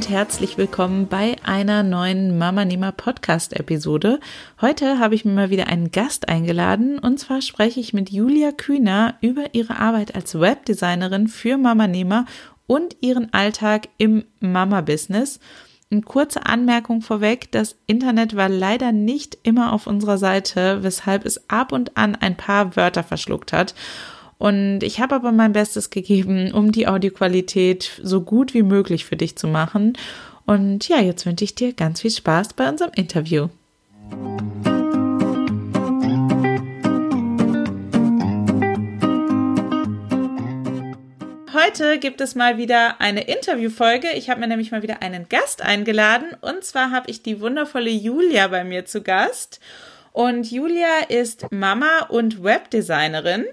[0.00, 4.18] Und herzlich willkommen bei einer neuen Mama Nehmer Podcast Episode.
[4.62, 8.50] Heute habe ich mir mal wieder einen Gast eingeladen und zwar spreche ich mit Julia
[8.50, 12.24] Kühner über ihre Arbeit als Webdesignerin für Mama Nehmer
[12.66, 15.38] und ihren Alltag im Mama Business.
[15.90, 21.50] Eine kurze Anmerkung vorweg, das Internet war leider nicht immer auf unserer Seite, weshalb es
[21.50, 23.74] ab und an ein paar Wörter verschluckt hat.
[24.40, 29.14] Und ich habe aber mein Bestes gegeben, um die Audioqualität so gut wie möglich für
[29.16, 29.98] dich zu machen.
[30.46, 33.48] Und ja, jetzt wünsche ich dir ganz viel Spaß bei unserem Interview.
[41.52, 44.08] Heute gibt es mal wieder eine Interviewfolge.
[44.14, 46.28] Ich habe mir nämlich mal wieder einen Gast eingeladen.
[46.40, 49.60] Und zwar habe ich die wundervolle Julia bei mir zu Gast.
[50.12, 53.44] Und Julia ist Mama und Webdesignerin.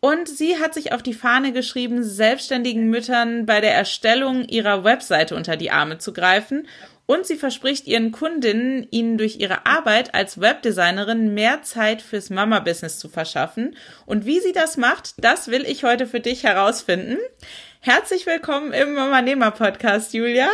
[0.00, 5.34] Und sie hat sich auf die Fahne geschrieben, selbstständigen Müttern bei der Erstellung ihrer Webseite
[5.34, 6.68] unter die Arme zu greifen.
[7.06, 12.98] Und sie verspricht ihren Kundinnen, ihnen durch ihre Arbeit als Webdesignerin mehr Zeit fürs Mama-Business
[12.98, 13.76] zu verschaffen.
[14.06, 17.16] Und wie sie das macht, das will ich heute für dich herausfinden.
[17.80, 20.48] Herzlich willkommen im Mama-Nehmer-Podcast, Julia.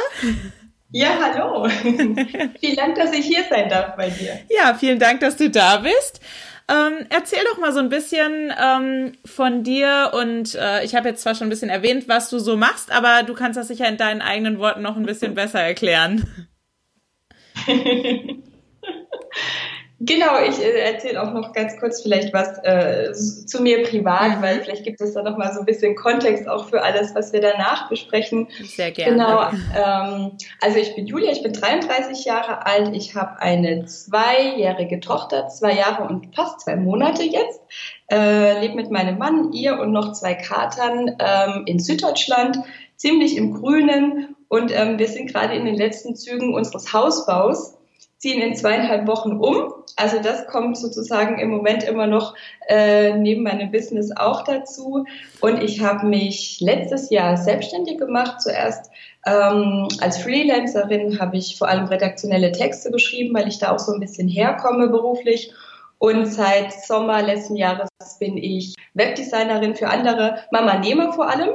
[0.90, 1.68] Ja, hallo.
[1.82, 4.38] vielen Dank, dass ich hier sein darf bei dir.
[4.48, 6.20] Ja, vielen Dank, dass du da bist.
[6.66, 11.22] Ähm, erzähl doch mal so ein bisschen ähm, von dir und äh, ich habe jetzt
[11.22, 13.98] zwar schon ein bisschen erwähnt, was du so machst, aber du kannst das sicher in
[13.98, 16.48] deinen eigenen Worten noch ein bisschen besser erklären.
[20.00, 24.42] Genau, ich äh, erzähle auch noch ganz kurz vielleicht was äh, zu mir privat, mhm.
[24.42, 27.32] weil vielleicht gibt es da noch mal so ein bisschen Kontext auch für alles, was
[27.32, 28.48] wir danach besprechen.
[28.64, 29.12] Sehr gerne.
[29.12, 29.50] Genau.
[29.76, 35.46] Ähm, also ich bin Julia, ich bin 33 Jahre alt, ich habe eine zweijährige Tochter,
[35.48, 37.60] zwei Jahre und fast zwei Monate jetzt.
[38.10, 42.58] Äh, lebe mit meinem Mann, ihr und noch zwei Katern ähm, in Süddeutschland,
[42.96, 47.76] ziemlich im Grünen und ähm, wir sind gerade in den letzten Zügen unseres Hausbaus
[48.24, 49.74] ziehen in zweieinhalb Wochen um.
[49.96, 52.34] Also das kommt sozusagen im Moment immer noch
[52.68, 55.04] äh, neben meinem Business auch dazu.
[55.42, 58.40] Und ich habe mich letztes Jahr selbstständig gemacht.
[58.40, 58.90] Zuerst
[59.26, 63.92] ähm, als Freelancerin habe ich vor allem redaktionelle Texte geschrieben, weil ich da auch so
[63.92, 65.52] ein bisschen herkomme beruflich.
[66.04, 67.88] Und seit Sommer letzten Jahres
[68.18, 71.54] bin ich Webdesignerin für andere, Mama Nehmer vor allem.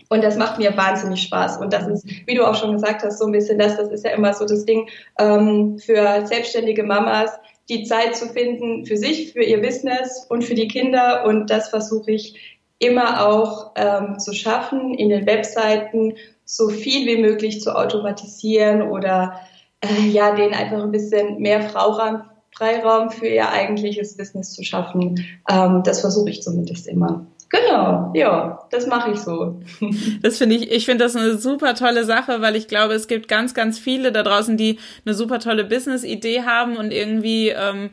[0.08, 1.58] Und das macht mir wahnsinnig Spaß.
[1.58, 4.04] Und das ist, wie du auch schon gesagt hast, so ein bisschen das, das ist
[4.04, 4.88] ja immer so das Ding
[5.20, 7.30] ähm, für selbstständige Mamas,
[7.68, 11.24] die Zeit zu finden für sich, für ihr Business und für die Kinder.
[11.24, 16.14] Und das versuche ich immer auch ähm, zu schaffen, in den Webseiten
[16.44, 19.38] so viel wie möglich zu automatisieren oder
[19.80, 22.24] äh, ja, denen einfach ein bisschen mehr Freiraum,
[22.56, 25.24] Freiraum für ihr eigentliches Business zu schaffen.
[25.48, 27.26] Ähm, das versuche ich zumindest immer.
[27.48, 29.60] Genau, ja, das mache ich so.
[30.22, 33.28] Das finde ich, ich finde das eine super tolle Sache, weil ich glaube, es gibt
[33.28, 37.90] ganz, ganz viele da draußen, die eine super tolle Business-Idee haben und irgendwie ähm,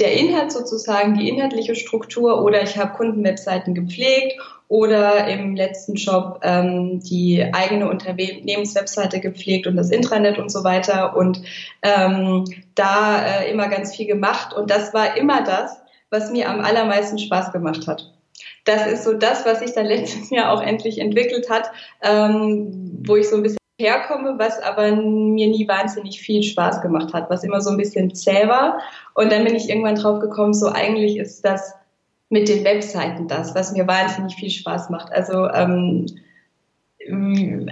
[0.00, 6.40] der Inhalt sozusagen, die inhaltliche Struktur oder ich habe Kundenwebseiten gepflegt oder im letzten Job
[6.42, 11.42] ähm, die eigene Unternehmenswebseite gepflegt und das Intranet und so weiter und
[11.82, 15.81] ähm, da äh, immer ganz viel gemacht und das war immer das,
[16.12, 18.12] was mir am allermeisten Spaß gemacht hat.
[18.64, 21.72] Das ist so das, was sich dann letztes Jahr auch endlich entwickelt hat,
[22.02, 27.12] ähm, wo ich so ein bisschen herkomme, was aber mir nie wahnsinnig viel Spaß gemacht
[27.12, 28.78] hat, was immer so ein bisschen zäh war.
[29.14, 31.74] Und dann bin ich irgendwann drauf gekommen, so eigentlich ist das
[32.28, 35.12] mit den Webseiten das, was mir wahnsinnig viel Spaß macht.
[35.12, 36.06] Also ähm,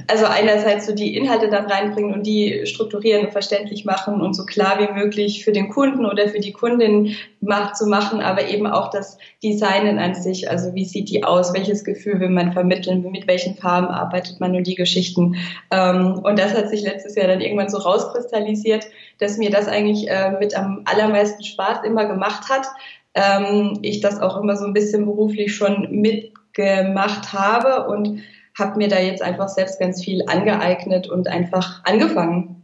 [0.08, 4.44] also einerseits so die Inhalte dann reinbringen und die strukturieren und verständlich machen und so
[4.44, 8.66] klar wie möglich für den Kunden oder für die Kundin macht, zu machen, aber eben
[8.66, 10.50] auch das Designen an sich.
[10.50, 11.54] Also wie sieht die aus?
[11.54, 13.08] Welches Gefühl will man vermitteln?
[13.10, 15.36] Mit welchen Farben arbeitet man und die Geschichten?
[15.70, 18.86] Ähm, und das hat sich letztes Jahr dann irgendwann so rauskristallisiert,
[19.18, 22.66] dass mir das eigentlich äh, mit am allermeisten Spaß immer gemacht hat.
[23.14, 28.22] Ähm, ich das auch immer so ein bisschen beruflich schon mitgemacht habe und
[28.58, 32.60] habe mir da jetzt einfach selbst ganz viel angeeignet und einfach angefangen.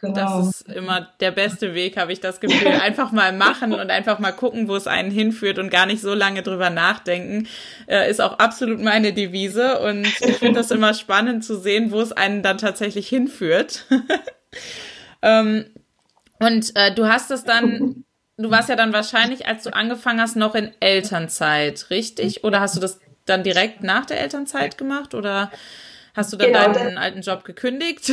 [0.00, 0.42] Genau.
[0.42, 2.68] Das ist immer der beste Weg, habe ich das Gefühl.
[2.82, 6.14] Einfach mal machen und einfach mal gucken, wo es einen hinführt und gar nicht so
[6.14, 7.48] lange drüber nachdenken,
[7.88, 9.80] äh, ist auch absolut meine Devise.
[9.80, 13.86] Und ich finde das immer spannend zu sehen, wo es einen dann tatsächlich hinführt.
[15.22, 15.66] ähm,
[16.38, 18.04] und äh, du hast es dann,
[18.36, 22.44] du warst ja dann wahrscheinlich, als du angefangen hast, noch in Elternzeit, richtig?
[22.44, 25.50] Oder hast du das dann direkt nach der Elternzeit gemacht oder
[26.14, 28.12] hast du dann genau, deinen alten Job gekündigt?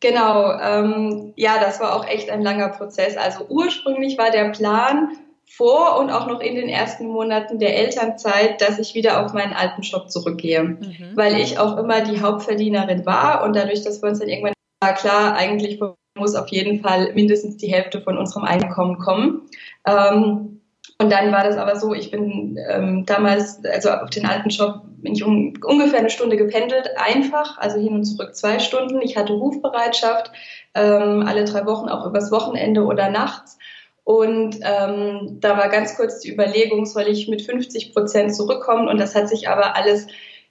[0.00, 3.16] Genau, ähm, ja, das war auch echt ein langer Prozess.
[3.16, 5.16] Also ursprünglich war der Plan
[5.48, 9.52] vor und auch noch in den ersten Monaten der Elternzeit, dass ich wieder auf meinen
[9.52, 11.12] alten Job zurückgehe, mhm.
[11.14, 14.94] weil ich auch immer die Hauptverdienerin war und dadurch, dass wir uns dann irgendwann war
[14.94, 15.78] klar, eigentlich
[16.18, 19.42] muss auf jeden Fall mindestens die Hälfte von unserem Einkommen kommen.
[19.86, 20.61] Ähm,
[20.98, 24.82] und dann war das aber so, ich bin ähm, damals, also auf den alten Job,
[24.98, 29.00] bin ich um, ungefähr eine Stunde gependelt, einfach, also hin und zurück zwei Stunden.
[29.02, 30.30] Ich hatte Rufbereitschaft,
[30.74, 33.58] ähm, alle drei Wochen, auch übers Wochenende oder nachts.
[34.04, 38.88] Und ähm, da war ganz kurz die Überlegung, soll ich mit 50 Prozent zurückkommen?
[38.88, 40.06] Und das hat sich aber alles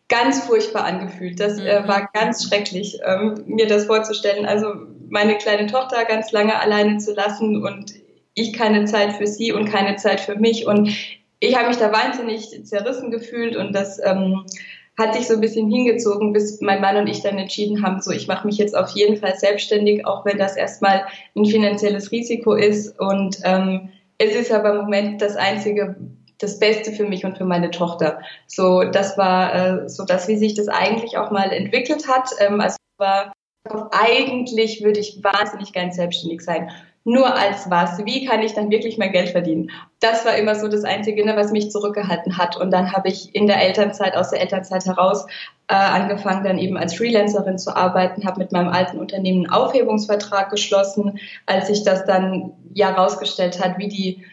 [0.07, 1.39] ganz furchtbar angefühlt.
[1.39, 1.87] Das äh, mhm.
[1.87, 4.45] war ganz schrecklich, ähm, mir das vorzustellen.
[4.45, 4.73] Also
[5.09, 7.93] meine kleine Tochter ganz lange alleine zu lassen und
[8.41, 10.65] ich keine Zeit für sie und keine Zeit für mich.
[10.67, 10.89] Und
[11.39, 14.45] ich habe mich da wahnsinnig zerrissen gefühlt und das ähm,
[14.97, 18.11] hat sich so ein bisschen hingezogen, bis mein Mann und ich dann entschieden haben, so
[18.11, 21.05] ich mache mich jetzt auf jeden Fall selbstständig, auch wenn das erstmal
[21.35, 22.99] ein finanzielles Risiko ist.
[22.99, 25.95] Und ähm, es ist aber im Moment das einzige,
[26.37, 28.19] das Beste für mich und für meine Tochter.
[28.47, 32.29] So, das war äh, so das, wie sich das eigentlich auch mal entwickelt hat.
[32.39, 33.33] Ähm, also war
[33.91, 36.71] eigentlich würde ich wahnsinnig gern selbstständig sein
[37.03, 38.05] nur als was.
[38.05, 39.71] Wie kann ich dann wirklich mein Geld verdienen?
[39.99, 42.57] Das war immer so das Einzige, ne, was mich zurückgehalten hat.
[42.57, 45.25] Und dann habe ich in der Elternzeit, aus der Elternzeit heraus,
[45.67, 50.49] äh, angefangen, dann eben als Freelancerin zu arbeiten, habe mit meinem alten Unternehmen einen Aufhebungsvertrag
[50.51, 51.19] geschlossen.
[51.45, 54.25] Als sich das dann ja rausgestellt hat, wie die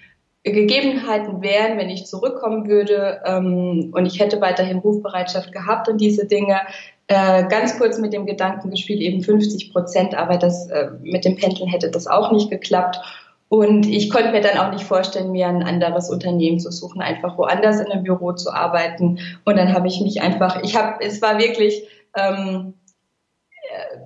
[0.45, 6.27] Gegebenheiten wären, wenn ich zurückkommen würde ähm, und ich hätte weiterhin Rufbereitschaft gehabt und diese
[6.27, 6.61] Dinge,
[7.09, 11.37] äh, ganz kurz mit dem Gedanken gespielt, eben 50 Prozent, aber das äh, mit dem
[11.37, 12.99] Pendeln hätte das auch nicht geklappt.
[13.49, 17.39] Und ich konnte mir dann auch nicht vorstellen, mir ein anderes Unternehmen zu suchen, einfach
[17.39, 19.19] woanders in einem Büro zu arbeiten.
[19.47, 21.83] Und dann habe ich mich einfach, ich habe, es war wirklich,
[22.15, 22.75] ähm,
[23.63, 24.01] äh,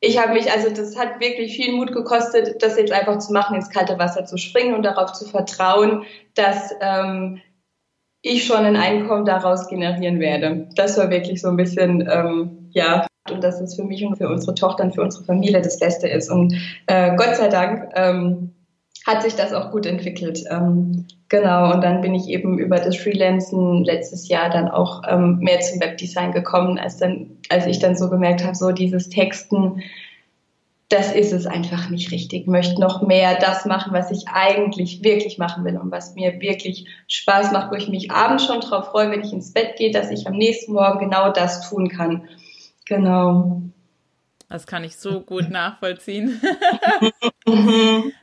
[0.00, 3.54] ich habe mich, also das hat wirklich viel Mut gekostet, das jetzt einfach zu machen,
[3.54, 6.02] ins kalte Wasser zu springen und darauf zu vertrauen,
[6.34, 7.40] dass ähm,
[8.24, 10.66] ich schon ein Einkommen daraus generieren werde.
[10.76, 14.28] Das war wirklich so ein bisschen, ähm, ja, und dass es für mich und für
[14.28, 16.30] unsere Tochter und für unsere Familie das Beste ist.
[16.30, 16.54] Und
[16.86, 18.54] äh, Gott sei Dank ähm,
[19.06, 20.42] hat sich das auch gut entwickelt.
[20.50, 25.38] Ähm, genau, und dann bin ich eben über das Freelancen letztes Jahr dann auch ähm,
[25.40, 29.82] mehr zum Webdesign gekommen, als dann, als ich dann so gemerkt habe, so dieses Texten,
[30.94, 32.42] das ist es einfach nicht richtig.
[32.42, 36.40] Ich möchte noch mehr das machen, was ich eigentlich wirklich machen will und was mir
[36.40, 39.90] wirklich Spaß macht, wo ich mich abends schon drauf freue, wenn ich ins Bett gehe,
[39.90, 42.28] dass ich am nächsten Morgen genau das tun kann.
[42.86, 43.60] Genau.
[44.48, 46.40] Das kann ich so gut nachvollziehen.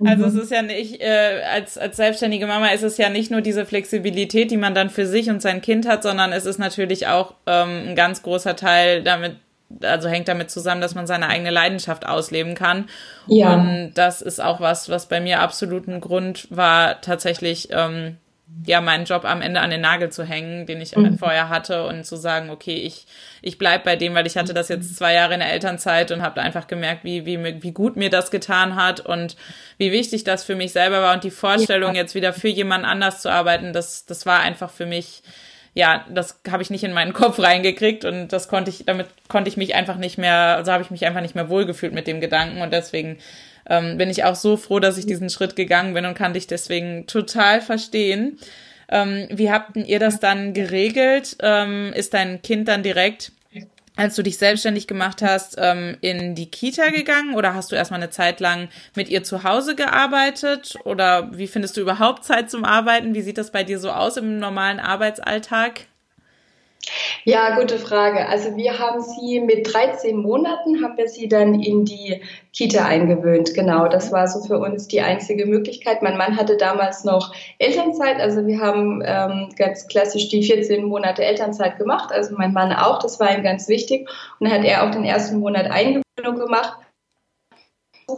[0.06, 3.42] also es ist ja nicht, äh, als, als selbstständige Mama ist es ja nicht nur
[3.42, 7.08] diese Flexibilität, die man dann für sich und sein Kind hat, sondern es ist natürlich
[7.08, 9.36] auch ähm, ein ganz großer Teil damit
[9.82, 12.90] also hängt damit zusammen, dass man seine eigene Leidenschaft ausleben kann.
[13.28, 13.54] Ja.
[13.54, 18.18] Und das ist auch was, was bei mir absolut ein Grund war, tatsächlich ähm,
[18.66, 21.18] ja meinen Job am Ende an den Nagel zu hängen, den ich mhm.
[21.18, 23.06] vorher hatte und zu sagen, okay, ich
[23.42, 26.22] ich bleib bei dem, weil ich hatte das jetzt zwei Jahre in der Elternzeit und
[26.22, 29.36] habe einfach gemerkt, wie wie wie gut mir das getan hat und
[29.78, 32.01] wie wichtig das für mich selber war und die Vorstellung ja.
[32.01, 35.24] jetzt wieder für jemand anders zu arbeiten, das das war einfach für mich
[35.74, 39.50] ja, das habe ich nicht in meinen Kopf reingekriegt und das konnte ich, damit konnte
[39.50, 42.20] ich mich einfach nicht mehr, also habe ich mich einfach nicht mehr wohlgefühlt mit dem
[42.20, 43.18] Gedanken und deswegen
[43.70, 46.48] ähm, bin ich auch so froh, dass ich diesen Schritt gegangen bin und kann dich
[46.48, 48.38] deswegen total verstehen.
[48.90, 51.38] Ähm, wie habt ihr das dann geregelt?
[51.42, 53.32] Ähm, ist dein Kind dann direkt
[53.96, 58.00] als du dich selbstständig gemacht hast, ähm, in die Kita gegangen oder hast du erstmal
[58.00, 60.76] eine Zeit lang mit ihr zu Hause gearbeitet?
[60.86, 63.14] Oder wie findest du überhaupt Zeit zum Arbeiten?
[63.14, 65.88] Wie sieht das bei dir so aus im normalen Arbeitsalltag?
[67.24, 68.28] Ja, gute Frage.
[68.28, 72.22] Also wir haben sie mit 13 Monaten haben wir sie dann in die
[72.54, 73.54] Kita eingewöhnt.
[73.54, 76.02] Genau, das war so für uns die einzige Möglichkeit.
[76.02, 81.24] Mein Mann hatte damals noch Elternzeit, also wir haben ähm, ganz klassisch die 14 Monate
[81.24, 82.12] Elternzeit gemacht.
[82.12, 84.10] Also mein Mann auch, das war ihm ganz wichtig.
[84.40, 86.78] Und dann hat er auch den ersten Monat Eingewöhnung gemacht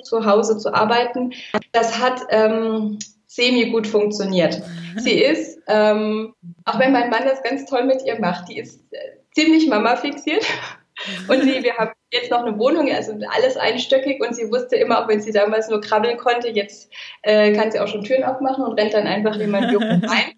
[0.02, 1.34] zu Hause zu arbeiten.
[1.72, 4.62] Das hat ähm, semi gut funktioniert.
[4.98, 6.34] Sie ist, ähm,
[6.66, 8.98] auch wenn mein Mann das ganz toll mit ihr macht, die ist äh,
[9.34, 10.46] ziemlich Mama fixiert.
[11.28, 15.04] Und sie, wir haben jetzt noch eine Wohnung, also alles einstöckig und sie wusste immer,
[15.04, 16.92] auch wenn sie damals nur krabbeln konnte, jetzt
[17.24, 20.34] äh, kann sie auch schon Türen aufmachen und rennt dann einfach in mein Büro rein.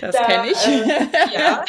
[0.00, 0.66] Das da, kenne ich.
[0.66, 1.64] Äh, ja.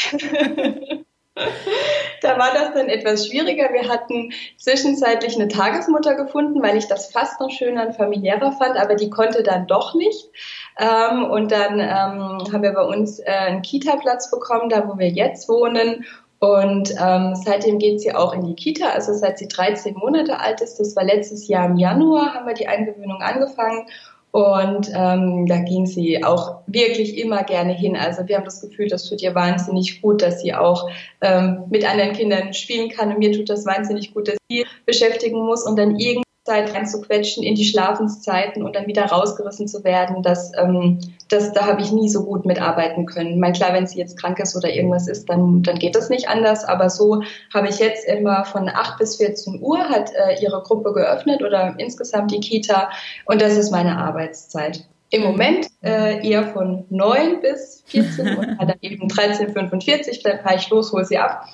[2.22, 3.74] da war das dann etwas schwieriger.
[3.74, 8.77] Wir hatten zwischenzeitlich eine Tagesmutter gefunden, weil ich das fast noch schöner und familiärer fand,
[8.77, 10.30] aber die konnte dann doch nicht.
[10.79, 15.10] Ähm, und dann ähm, haben wir bei uns äh, einen Kita-Platz bekommen, da wo wir
[15.10, 16.05] jetzt wohnen.
[16.39, 20.62] Und ähm, seitdem geht sie auch in die Kita, also seit sie 13 Monate alt
[20.62, 20.79] ist.
[20.79, 23.86] Das war letztes Jahr im Januar, haben wir die Eingewöhnung angefangen.
[24.32, 27.96] Und ähm, da ging sie auch wirklich immer gerne hin.
[27.96, 30.89] Also wir haben das Gefühl, das tut ihr wahnsinnig gut, dass sie auch
[31.22, 33.13] ähm, mit anderen Kindern spielen kann.
[33.13, 37.44] Und mir tut das wahnsinnig gut, dass sie beschäftigen muss und dann irgendwie Zeit reinzuquetschen
[37.44, 41.92] in die Schlafenszeiten und dann wieder rausgerissen zu werden, das, ähm, das, da habe ich
[41.92, 43.32] nie so gut mitarbeiten können.
[43.32, 46.10] Ich meine, klar, wenn sie jetzt krank ist oder irgendwas ist, dann, dann geht das
[46.10, 46.64] nicht anders.
[46.64, 50.94] Aber so habe ich jetzt immer von 8 bis 14 Uhr hat äh, ihre Gruppe
[50.94, 52.92] geöffnet oder insgesamt die Kita
[53.25, 54.86] und das ist meine Arbeitszeit.
[55.10, 60.70] Im Moment äh, eher von 9 bis 14 Uhr, dann eben 13.45 dann fahre ich
[60.70, 61.48] los, hole sie ab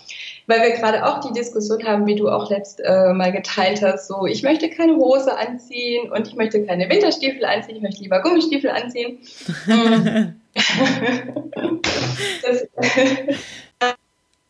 [0.48, 4.08] weil wir gerade auch die Diskussion haben, wie du auch letzt äh, mal geteilt hast,
[4.08, 8.22] so ich möchte keine Hose anziehen und ich möchte keine Winterstiefel anziehen, ich möchte lieber
[8.22, 9.20] Gummistiefel anziehen.
[12.42, 12.68] das,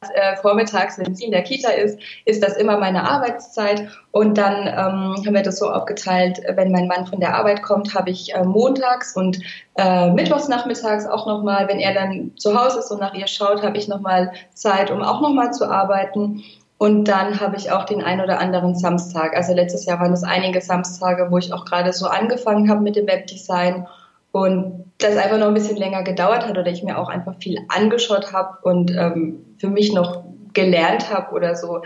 [0.09, 3.87] äh, vormittags, wenn sie in der Kita ist, ist das immer meine Arbeitszeit.
[4.09, 7.93] Und dann ähm, haben wir das so aufgeteilt, wenn mein Mann von der Arbeit kommt,
[7.93, 9.39] habe ich äh, montags und
[9.75, 13.61] äh, mittwochs nachmittags auch nochmal, wenn er dann zu Hause ist und nach ihr schaut,
[13.61, 16.43] habe ich nochmal Zeit, um auch nochmal zu arbeiten.
[16.79, 19.37] Und dann habe ich auch den ein oder anderen Samstag.
[19.37, 22.95] Also letztes Jahr waren es einige Samstage, wo ich auch gerade so angefangen habe mit
[22.95, 23.85] dem Webdesign
[24.31, 27.59] und das einfach noch ein bisschen länger gedauert hat oder ich mir auch einfach viel
[27.69, 31.81] angeschaut habe und ähm, für mich noch gelernt habe oder so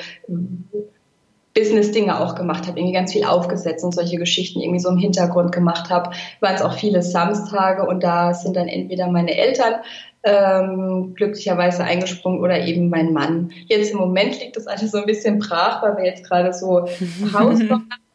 [1.54, 5.52] Business-Dinge auch gemacht habe, irgendwie ganz viel aufgesetzt und solche Geschichten irgendwie so im Hintergrund
[5.52, 9.76] gemacht habe, waren es auch viele Samstage und da sind dann entweder meine Eltern
[10.24, 13.52] ähm, glücklicherweise eingesprungen oder eben mein Mann.
[13.68, 16.88] Jetzt im Moment liegt das alles so ein bisschen brach, weil wir jetzt gerade so
[17.34, 17.60] Haus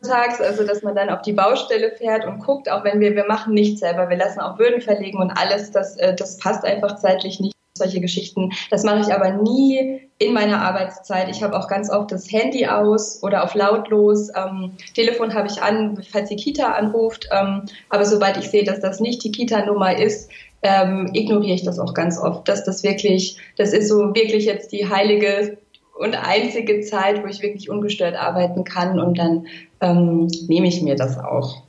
[0.03, 3.27] tags, also dass man dann auf die Baustelle fährt und guckt, auch wenn wir, wir
[3.27, 6.97] machen nichts selber, wir lassen auch Böden verlegen und alles, das, äh, das passt einfach
[6.97, 8.53] zeitlich nicht, solche Geschichten.
[8.71, 11.29] Das mache ich aber nie in meiner Arbeitszeit.
[11.29, 14.29] Ich habe auch ganz oft das Handy aus oder auf lautlos.
[14.37, 17.29] Ähm, Telefon habe ich an, falls die Kita anruft.
[17.33, 20.31] Ähm, aber sobald ich sehe, dass das nicht die Kita-Nummer ist,
[20.63, 22.49] ähm, ignoriere ich das auch ganz oft.
[22.49, 25.59] Dass das wirklich, das ist so wirklich jetzt die heilige
[25.95, 29.47] und einzige Zeit, wo ich wirklich ungestört arbeiten kann und dann
[29.81, 31.63] ähm, nehme ich mir das auch.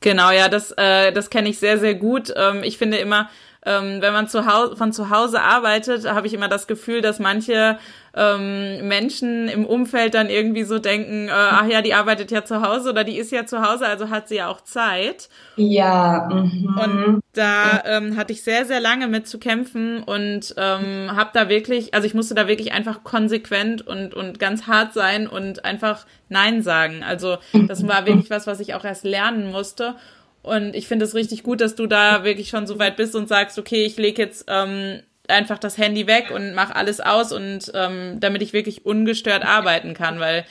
[0.00, 2.34] Genau, ja, das, äh, das kenne ich sehr, sehr gut.
[2.36, 3.30] Ähm, ich finde immer,
[3.64, 7.20] ähm, wenn man zu Hause, von zu Hause arbeitet, habe ich immer das Gefühl, dass
[7.20, 7.78] manche
[8.14, 12.60] ähm, Menschen im Umfeld dann irgendwie so denken, äh, ach ja, die arbeitet ja zu
[12.60, 15.28] Hause oder die ist ja zu Hause, also hat sie ja auch Zeit.
[15.56, 16.28] Ja.
[16.30, 16.78] Mhm.
[16.82, 21.48] Und da ähm, hatte ich sehr, sehr lange mit zu kämpfen und ähm, habe da
[21.48, 26.04] wirklich, also ich musste da wirklich einfach konsequent und, und ganz hart sein und einfach
[26.28, 27.04] Nein sagen.
[27.04, 27.38] Also
[27.68, 29.94] das war wirklich was, was ich auch erst lernen musste.
[30.42, 33.28] Und ich finde es richtig gut, dass du da wirklich schon so weit bist und
[33.28, 37.70] sagst, okay, ich lege jetzt ähm, einfach das Handy weg und mache alles aus und
[37.74, 40.44] ähm, damit ich wirklich ungestört arbeiten kann, weil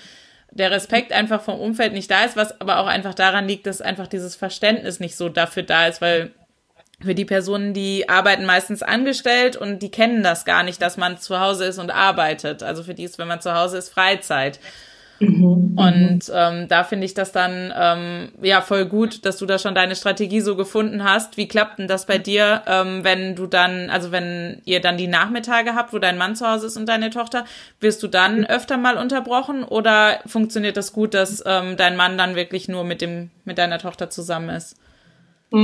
[0.51, 3.81] der Respekt einfach vom Umfeld nicht da ist, was aber auch einfach daran liegt, dass
[3.81, 6.31] einfach dieses Verständnis nicht so dafür da ist, weil
[7.01, 11.17] für die Personen, die arbeiten meistens angestellt und die kennen das gar nicht, dass man
[11.17, 12.63] zu Hause ist und arbeitet.
[12.63, 14.59] Also für die ist, wenn man zu Hause ist, Freizeit.
[15.21, 19.59] Mhm, und ähm, da finde ich das dann ähm, ja voll gut, dass du da
[19.59, 21.37] schon deine Strategie so gefunden hast.
[21.37, 25.07] Wie klappt denn das bei dir, ähm, wenn du dann, also wenn ihr dann die
[25.07, 27.45] Nachmittage habt, wo dein Mann zu Hause ist und deine Tochter,
[27.79, 32.35] wirst du dann öfter mal unterbrochen oder funktioniert das gut, dass ähm, dein Mann dann
[32.35, 34.75] wirklich nur mit dem mit deiner Tochter zusammen ist?
[35.53, 35.59] es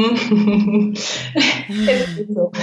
[2.16, 2.52] geht so.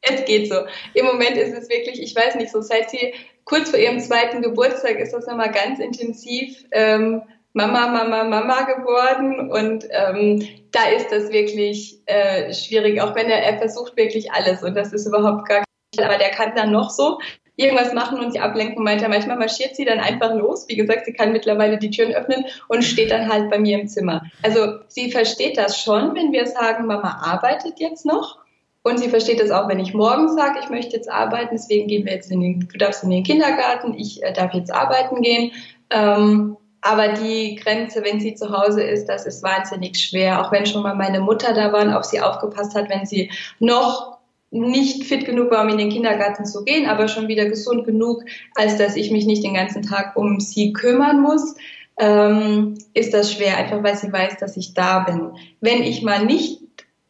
[0.00, 0.56] es geht so.
[0.94, 3.12] Im Moment ist es wirklich, ich weiß nicht, so seit sie
[3.46, 7.22] kurz vor ihrem zweiten Geburtstag ist das nochmal ganz intensiv ähm,
[7.54, 9.50] Mama, Mama, Mama geworden.
[9.50, 14.62] Und ähm, da ist das wirklich äh, schwierig, auch wenn er, er versucht wirklich alles
[14.62, 17.18] und das ist überhaupt gar nicht, aber der kann dann noch so
[17.56, 19.08] irgendwas machen und sie ablenken, meint er.
[19.08, 20.66] Manchmal marschiert sie dann einfach los.
[20.68, 23.88] Wie gesagt, sie kann mittlerweile die Türen öffnen und steht dann halt bei mir im
[23.88, 24.22] Zimmer.
[24.42, 28.38] Also sie versteht das schon, wenn wir sagen, Mama arbeitet jetzt noch.
[28.86, 32.06] Und sie versteht das auch, wenn ich morgens sage, ich möchte jetzt arbeiten, deswegen gehen
[32.06, 35.50] wir jetzt in den, du darfst in den Kindergarten, ich äh, darf jetzt arbeiten gehen.
[35.90, 40.40] Ähm, aber die Grenze, wenn sie zu Hause ist, das ist wahnsinnig schwer.
[40.40, 43.32] Auch wenn schon mal meine Mutter da war und auf sie aufgepasst hat, wenn sie
[43.58, 44.18] noch
[44.52, 48.22] nicht fit genug war, um in den Kindergarten zu gehen, aber schon wieder gesund genug,
[48.54, 51.56] als dass ich mich nicht den ganzen Tag um sie kümmern muss,
[51.98, 55.32] ähm, ist das schwer, einfach weil sie weiß, dass ich da bin.
[55.60, 56.60] Wenn ich mal nicht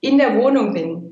[0.00, 1.05] in der Wohnung bin,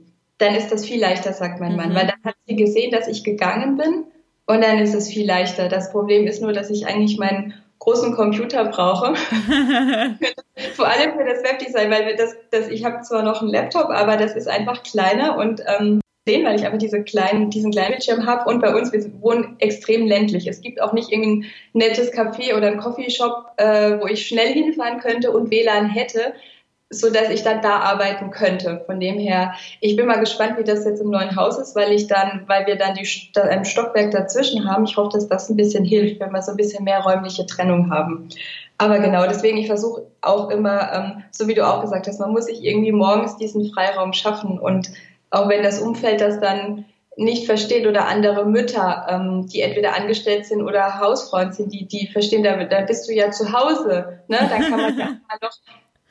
[0.45, 1.95] dann ist das viel leichter, sagt mein Mann, mhm.
[1.95, 4.05] weil dann hat sie gesehen, dass ich gegangen bin
[4.47, 5.69] und dann ist es viel leichter.
[5.69, 9.15] Das Problem ist nur, dass ich eigentlich meinen großen Computer brauche.
[10.75, 14.17] Vor allem für das Webdesign, weil das, das, ich habe zwar noch einen Laptop, aber
[14.17, 18.27] das ist einfach kleiner und ähm, sehen, weil ich einfach diese kleinen, diesen kleinen Bildschirm
[18.27, 20.47] habe und bei uns, wir wohnen extrem ländlich.
[20.47, 24.53] Es gibt auch nicht irgendwie ein nettes Café oder ein Coffeeshop, äh, wo ich schnell
[24.53, 26.35] hinfahren könnte und WLAN hätte
[26.95, 28.83] so dass ich dann da arbeiten könnte.
[28.87, 31.93] Von dem her, ich bin mal gespannt, wie das jetzt im neuen Haus ist, weil
[31.93, 33.07] ich dann, weil wir dann die,
[33.39, 34.85] ein Stockwerk dazwischen haben.
[34.85, 37.91] Ich hoffe, dass das ein bisschen hilft, wenn wir so ein bisschen mehr räumliche Trennung
[37.91, 38.29] haben.
[38.79, 42.33] Aber genau, deswegen, ich versuche auch immer, ähm, so wie du auch gesagt hast, man
[42.33, 44.91] muss sich irgendwie morgens diesen Freiraum schaffen und
[45.31, 46.85] auch wenn das Umfeld das dann
[47.17, 52.09] nicht versteht oder andere Mütter, ähm, die entweder angestellt sind oder Hausfrauen sind, die, die
[52.09, 54.39] verstehen, da, da bist du ja zu Hause, ne?
[54.39, 55.07] Dann kann man ja
[55.43, 55.53] noch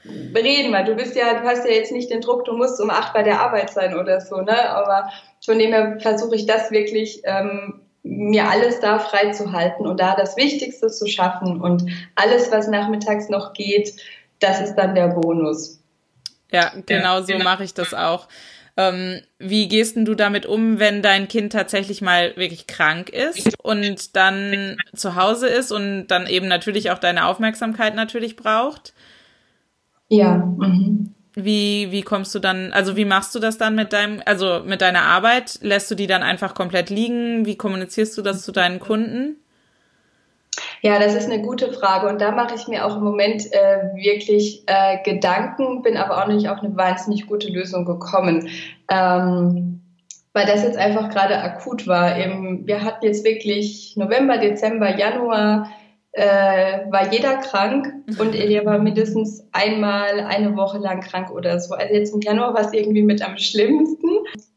[0.05, 2.89] reden, weil du bist ja, du hast ja jetzt nicht den Druck, du musst um
[2.89, 4.69] acht bei der Arbeit sein oder so, ne?
[4.69, 5.09] Aber
[5.43, 9.99] von dem her versuche ich das wirklich, ähm, mir alles da frei zu halten und
[9.99, 13.93] da das Wichtigste zu schaffen und alles, was nachmittags noch geht,
[14.39, 15.79] das ist dann der Bonus.
[16.51, 17.45] Ja, genau so genau.
[17.45, 18.27] mache ich das auch.
[18.75, 23.53] Ähm, wie gehst denn du damit um, wenn dein Kind tatsächlich mal wirklich krank ist
[23.61, 28.93] und dann zu Hause ist und dann eben natürlich auch deine Aufmerksamkeit natürlich braucht?
[30.13, 30.37] Ja.
[30.37, 31.09] Mhm.
[31.35, 34.81] Wie, wie kommst du dann, also wie machst du das dann mit deinem, also mit
[34.81, 35.57] deiner Arbeit?
[35.61, 37.47] Lässt du die dann einfach komplett liegen?
[37.47, 39.37] Wie kommunizierst du das zu deinen Kunden?
[40.81, 43.95] Ja, das ist eine gute Frage und da mache ich mir auch im Moment äh,
[43.95, 48.49] wirklich äh, Gedanken, bin aber auch nicht auf eine wahnsinnig gute Lösung gekommen.
[48.91, 49.81] Ähm,
[50.33, 52.17] weil das jetzt einfach gerade akut war.
[52.17, 55.69] Eben, wir hatten jetzt wirklich November, Dezember, Januar,
[56.13, 61.73] äh, war jeder krank und er war mindestens einmal eine Woche lang krank oder so.
[61.73, 64.09] Also jetzt im Januar war es irgendwie mit am schlimmsten.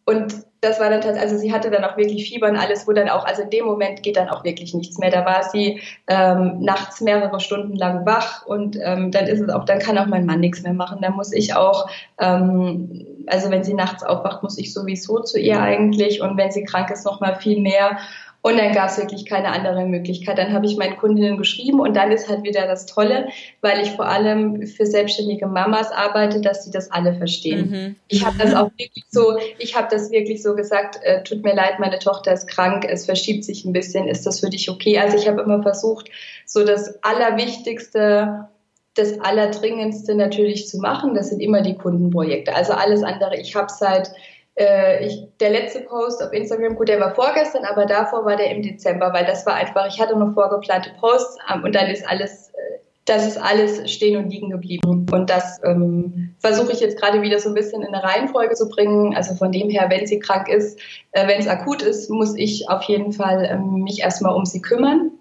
[0.04, 2.92] Und das war dann tatsächlich, also sie hatte dann auch wirklich Fieber und alles, wo
[2.92, 5.10] dann auch, also in dem Moment geht dann auch wirklich nichts mehr.
[5.10, 9.64] Da war sie ähm, nachts mehrere Stunden lang wach und ähm, dann ist es auch,
[9.64, 10.98] dann kann auch mein Mann nichts mehr machen.
[11.02, 11.88] Dann muss ich auch,
[12.20, 16.64] ähm, also wenn sie nachts aufwacht, muss ich sowieso zu ihr eigentlich und wenn sie
[16.64, 17.98] krank ist, noch mal viel mehr.
[18.42, 20.38] Und dann gab es wirklich keine andere Möglichkeit.
[20.38, 23.28] Dann habe ich meinen Kundinnen geschrieben und dann ist halt wieder das Tolle,
[23.60, 27.70] weil ich vor allem für selbstständige Mamas arbeite, dass sie das alle verstehen.
[27.70, 27.96] Mhm.
[28.08, 31.54] Ich habe das auch wirklich so, ich habe das wirklich so gesagt, äh, tut mir
[31.54, 34.98] leid, meine Tochter ist krank, es verschiebt sich ein bisschen, ist das für dich okay?
[34.98, 36.10] Also ich habe immer versucht,
[36.44, 38.48] so das Allerwichtigste
[38.96, 41.14] das Allerdringendste natürlich zu machen.
[41.14, 42.54] Das sind immer die Kundenprojekte.
[42.54, 43.36] Also alles andere.
[43.38, 44.10] Ich habe seit
[44.56, 48.50] äh, ich, der letzte Post auf Instagram, gut, der war vorgestern, aber davor war der
[48.50, 52.08] im Dezember, weil das war einfach, ich hatte noch vorgeplante Posts ähm, und dann ist
[52.08, 55.06] alles, äh, das ist alles stehen und liegen geblieben.
[55.12, 58.68] Und das ähm, versuche ich jetzt gerade wieder so ein bisschen in eine Reihenfolge zu
[58.68, 59.14] bringen.
[59.14, 60.80] Also von dem her, wenn sie krank ist,
[61.12, 64.60] äh, wenn es akut ist, muss ich auf jeden Fall ähm, mich erstmal um sie
[64.60, 65.12] kümmern.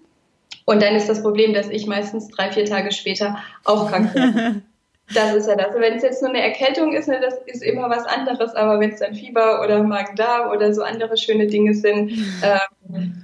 [0.64, 4.62] Und dann ist das Problem, dass ich meistens drei, vier Tage später auch krank bin.
[5.14, 5.68] Das ist ja das.
[5.74, 8.54] Wenn es jetzt nur eine Erkältung ist, ne, das ist immer was anderes.
[8.54, 12.58] Aber wenn es dann Fieber oder Magen-Darm oder so andere schöne Dinge sind, äh,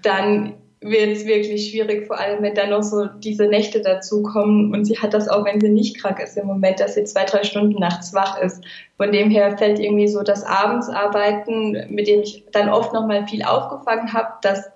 [0.02, 4.72] dann wird es wirklich schwierig, vor allem wenn dann noch so diese Nächte dazukommen.
[4.72, 7.24] Und sie hat das auch, wenn sie nicht krank ist im Moment, dass sie zwei,
[7.24, 8.64] drei Stunden nachts wach ist.
[8.96, 13.26] Von dem her fällt irgendwie so das Abendsarbeiten, mit dem ich dann oft noch mal
[13.26, 14.70] viel aufgefangen habe, das,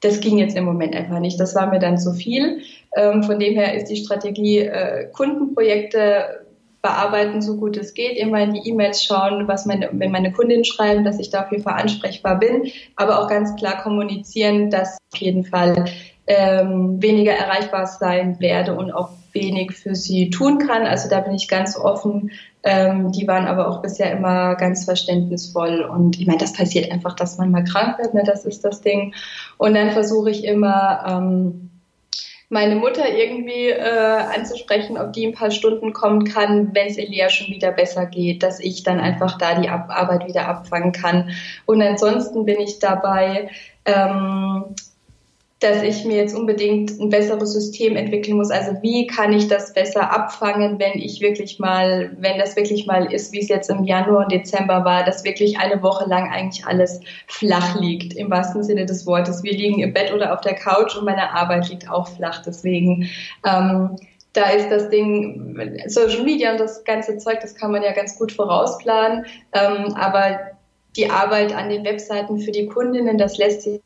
[0.00, 1.38] das ging jetzt im Moment einfach nicht.
[1.38, 2.60] Das war mir dann zu viel.
[2.96, 6.44] Ähm, von dem her ist die Strategie, äh, Kundenprojekte
[6.82, 10.64] bearbeiten, so gut es geht, immer in die E-Mails schauen, was meine, wenn meine Kundinnen
[10.64, 14.98] schreiben, dass ich da auf jeden Fall ansprechbar bin, aber auch ganz klar kommunizieren, dass
[15.12, 15.84] auf jeden Fall
[16.26, 20.86] ähm, weniger erreichbar sein werde und auch wenig für sie tun kann.
[20.86, 22.30] Also da bin ich ganz offen.
[22.62, 25.82] Ähm, die waren aber auch bisher immer ganz verständnisvoll.
[25.82, 28.22] Und ich meine, das passiert einfach, dass man mal krank wird, ne?
[28.24, 29.14] das ist das Ding.
[29.58, 31.71] Und dann versuche ich immer, ähm,
[32.52, 37.30] meine Mutter irgendwie äh, anzusprechen, ob die ein paar Stunden kommen kann, wenn es Elia
[37.30, 41.30] schon wieder besser geht, dass ich dann einfach da die Ab Arbeit wieder abfangen kann.
[41.64, 43.48] Und ansonsten bin ich dabei,
[43.86, 44.66] ähm,
[45.62, 48.50] dass ich mir jetzt unbedingt ein besseres System entwickeln muss.
[48.50, 53.12] Also wie kann ich das besser abfangen, wenn ich wirklich mal, wenn das wirklich mal
[53.12, 56.66] ist, wie es jetzt im Januar und Dezember war, dass wirklich eine Woche lang eigentlich
[56.66, 59.42] alles flach liegt, im wahrsten Sinne des Wortes.
[59.42, 62.42] Wir liegen im Bett oder auf der Couch und meine Arbeit liegt auch flach.
[62.44, 63.08] Deswegen
[63.46, 63.96] ähm,
[64.32, 68.18] da ist das Ding, Social Media und das ganze Zeug, das kann man ja ganz
[68.18, 69.26] gut vorausplanen.
[69.52, 70.40] Ähm, aber
[70.96, 73.80] die Arbeit an den Webseiten für die Kundinnen, das lässt sich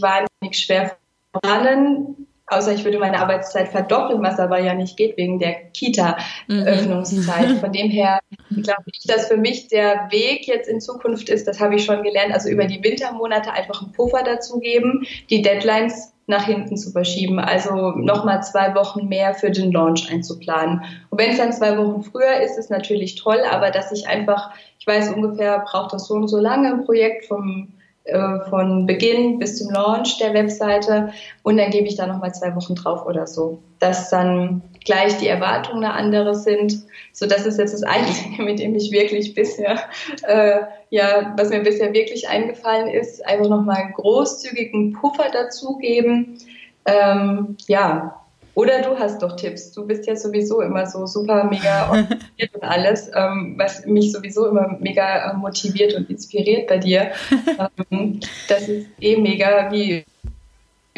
[0.00, 0.96] wahnsinnig schwer
[1.32, 7.48] planen, außer ich würde meine Arbeitszeit verdoppeln, was aber ja nicht geht wegen der Kita-Öffnungszeit.
[7.48, 7.56] Mhm.
[7.58, 8.18] Von dem her
[8.50, 12.02] glaube ich, dass für mich der Weg jetzt in Zukunft ist, das habe ich schon
[12.02, 17.38] gelernt, also über die Wintermonate einfach einen Puffer dazugeben, die Deadlines nach hinten zu verschieben,
[17.38, 20.82] also nochmal zwei Wochen mehr für den Launch einzuplanen.
[21.10, 24.50] Und wenn es dann zwei Wochen früher ist, ist natürlich toll, aber dass ich einfach,
[24.78, 27.72] ich weiß ungefähr, braucht das so und so lange im Projekt vom
[28.10, 32.54] äh, von Beginn bis zum Launch der Webseite und dann gebe ich da nochmal zwei
[32.56, 36.82] Wochen drauf oder so, dass dann gleich die Erwartungen eine andere sind.
[37.12, 39.78] So, das ist jetzt das Einzige, mit dem ich wirklich bisher,
[40.26, 46.38] äh, ja, was mir bisher wirklich eingefallen ist, einfach nochmal einen großzügigen Puffer dazugeben.
[46.86, 48.19] Ähm, ja,
[48.60, 49.72] oder du hast doch Tipps.
[49.72, 54.48] Du bist ja sowieso immer so super mega motiviert und alles, ähm, was mich sowieso
[54.48, 57.10] immer mega äh, motiviert und inspiriert bei dir.
[57.90, 60.04] ähm, das ist eh mega, wie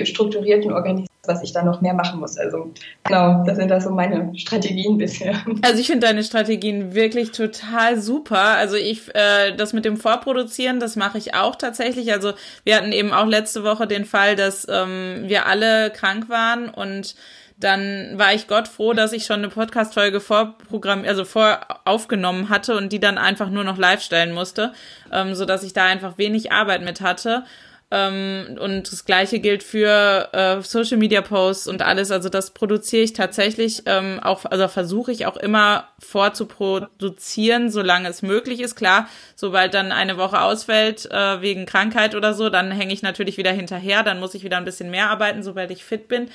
[0.02, 2.36] strukturiert und organisiert, was ich da noch mehr machen muss.
[2.36, 2.72] Also
[3.04, 5.34] genau, das sind da so meine Strategien bisher.
[5.62, 8.56] Also ich finde deine Strategien wirklich total super.
[8.56, 12.12] Also ich, äh, das mit dem Vorproduzieren, das mache ich auch tatsächlich.
[12.12, 12.32] Also
[12.64, 17.14] wir hatten eben auch letzte Woche den Fall, dass ähm, wir alle krank waren und
[17.56, 22.76] dann war ich Gott froh, dass ich schon eine Podcast-Folge vorprogramm, also vor aufgenommen hatte
[22.76, 24.72] und die dann einfach nur noch live stellen musste,
[25.12, 27.44] ähm, so dass ich da einfach wenig Arbeit mit hatte.
[27.92, 32.10] Ähm, und das gleiche gilt für äh, Social Media Posts und alles.
[32.10, 38.22] Also das produziere ich tatsächlich ähm, auch, also versuche ich auch immer vorzuproduzieren, solange es
[38.22, 38.76] möglich ist.
[38.76, 43.36] Klar, sobald dann eine Woche ausfällt äh, wegen Krankheit oder so, dann hänge ich natürlich
[43.36, 44.02] wieder hinterher.
[44.02, 46.30] Dann muss ich wieder ein bisschen mehr arbeiten, sobald ich fit bin.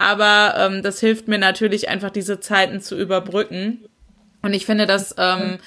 [0.00, 3.84] Aber ähm, das hilft mir natürlich einfach, diese Zeiten zu überbrücken.
[4.40, 5.58] Und ich finde das, ähm,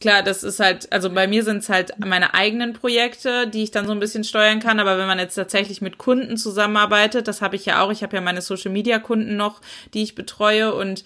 [0.00, 3.70] klar, das ist halt, also bei mir sind es halt meine eigenen Projekte, die ich
[3.70, 4.80] dann so ein bisschen steuern kann.
[4.80, 8.14] Aber wenn man jetzt tatsächlich mit Kunden zusammenarbeitet, das habe ich ja auch, ich habe
[8.14, 9.62] ja meine Social-Media-Kunden noch,
[9.94, 10.74] die ich betreue.
[10.74, 11.04] Und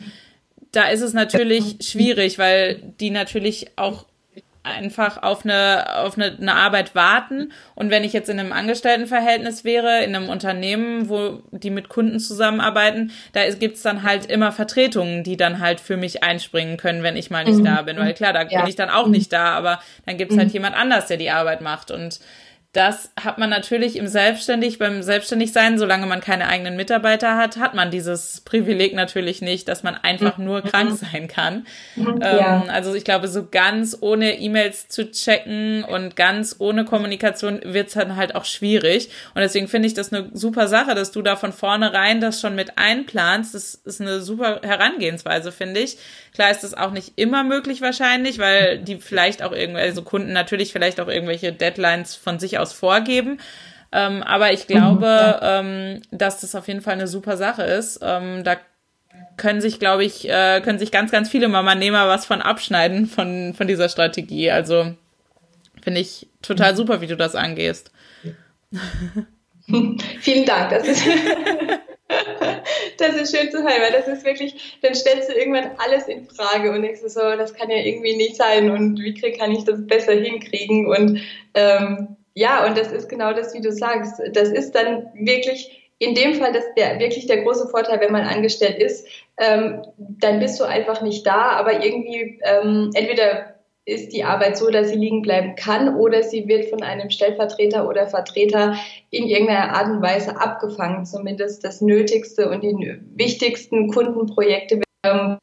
[0.73, 4.05] da ist es natürlich schwierig, weil die natürlich auch
[4.65, 7.53] einfach auf eine, auf eine, eine Arbeit warten.
[7.75, 12.19] Und wenn ich jetzt in einem Angestelltenverhältnis wäre, in einem Unternehmen, wo die mit Kunden
[12.19, 17.17] zusammenarbeiten, da gibt's dann halt immer Vertretungen, die dann halt für mich einspringen können, wenn
[17.17, 17.65] ich mal nicht mhm.
[17.65, 17.99] da bin.
[17.99, 18.61] Weil klar, da ja.
[18.61, 20.55] bin ich dann auch nicht da, aber dann gibt's halt mhm.
[20.55, 21.91] jemand anders, der die Arbeit macht.
[21.91, 22.21] Und
[22.75, 27.75] das hat man natürlich im Selbstständig, beim Selbstständigsein, solange man keine eigenen Mitarbeiter hat, hat
[27.75, 30.69] man dieses Privileg natürlich nicht, dass man einfach nur mhm.
[30.69, 31.67] krank sein kann.
[31.95, 32.19] Mhm.
[32.21, 32.63] Ja.
[32.63, 37.95] Ähm, also ich glaube, so ganz ohne E-Mails zu checken und ganz ohne Kommunikation wird's
[37.95, 39.09] dann halt auch schwierig.
[39.35, 42.57] Und deswegen finde ich das eine super Sache, dass du da von vornherein das schon
[42.57, 43.55] mit einplanst.
[43.55, 45.97] Das ist eine super Herangehensweise, finde ich.
[46.35, 50.33] Klar ist das auch nicht immer möglich wahrscheinlich, weil die vielleicht auch irgendwelche also Kunden
[50.33, 53.39] natürlich vielleicht auch irgendwelche Deadlines von sich aus vorgeben.
[53.93, 58.01] Ähm, aber ich glaube, ähm, dass das auf jeden Fall eine super Sache ist.
[58.03, 58.57] Ähm, da
[59.37, 63.55] können sich, glaube ich, äh, können sich ganz, ganz viele Mama-Nehmer was von abschneiden von,
[63.55, 64.51] von dieser Strategie.
[64.51, 64.95] Also
[65.83, 67.93] finde ich total super, wie du das angehst.
[70.21, 70.71] Vielen Dank.
[70.71, 71.05] Das ist
[72.99, 76.27] das ist schön zu hören, weil das ist wirklich, dann stellst du irgendwann alles in
[76.27, 79.87] Frage und denkst so, das kann ja irgendwie nicht sein und wie kann ich das
[79.87, 81.21] besser hinkriegen und
[81.55, 84.21] ähm, ja, und das ist genau das, wie du sagst.
[84.33, 88.27] Das ist dann wirklich in dem Fall, das der wirklich der große Vorteil, wenn man
[88.27, 89.07] angestellt ist,
[89.39, 93.55] ähm, dann bist du einfach nicht da, aber irgendwie ähm, entweder
[93.87, 97.87] ist die Arbeit so, dass sie liegen bleiben kann oder sie wird von einem Stellvertreter
[97.87, 98.77] oder Vertreter
[99.11, 105.39] in irgendeiner Art und Weise abgefangen, zumindest das Nötigste und die wichtigsten Kundenprojekte ähm,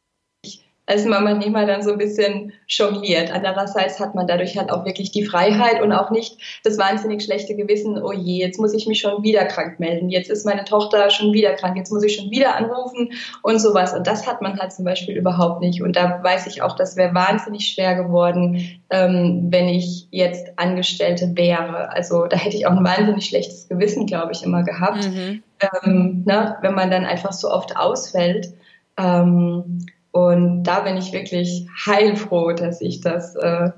[0.87, 3.31] als Mama-Nehmer dann so ein bisschen jongliert.
[3.31, 7.55] Andererseits hat man dadurch halt auch wirklich die Freiheit und auch nicht das wahnsinnig schlechte
[7.55, 11.09] Gewissen, oh je, jetzt muss ich mich schon wieder krank melden, jetzt ist meine Tochter
[11.11, 13.13] schon wieder krank, jetzt muss ich schon wieder anrufen
[13.43, 13.93] und sowas.
[13.93, 15.81] Und das hat man halt zum Beispiel überhaupt nicht.
[15.81, 21.31] Und da weiß ich auch, das wäre wahnsinnig schwer geworden, ähm, wenn ich jetzt Angestellte
[21.35, 21.91] wäre.
[21.91, 25.43] Also da hätte ich auch ein wahnsinnig schlechtes Gewissen, glaube ich, immer gehabt, mhm.
[25.83, 28.53] ähm, ne, wenn man dann einfach so oft ausfällt.
[28.97, 33.71] Ähm, und da bin ich wirklich heilfroh, dass ich das, äh,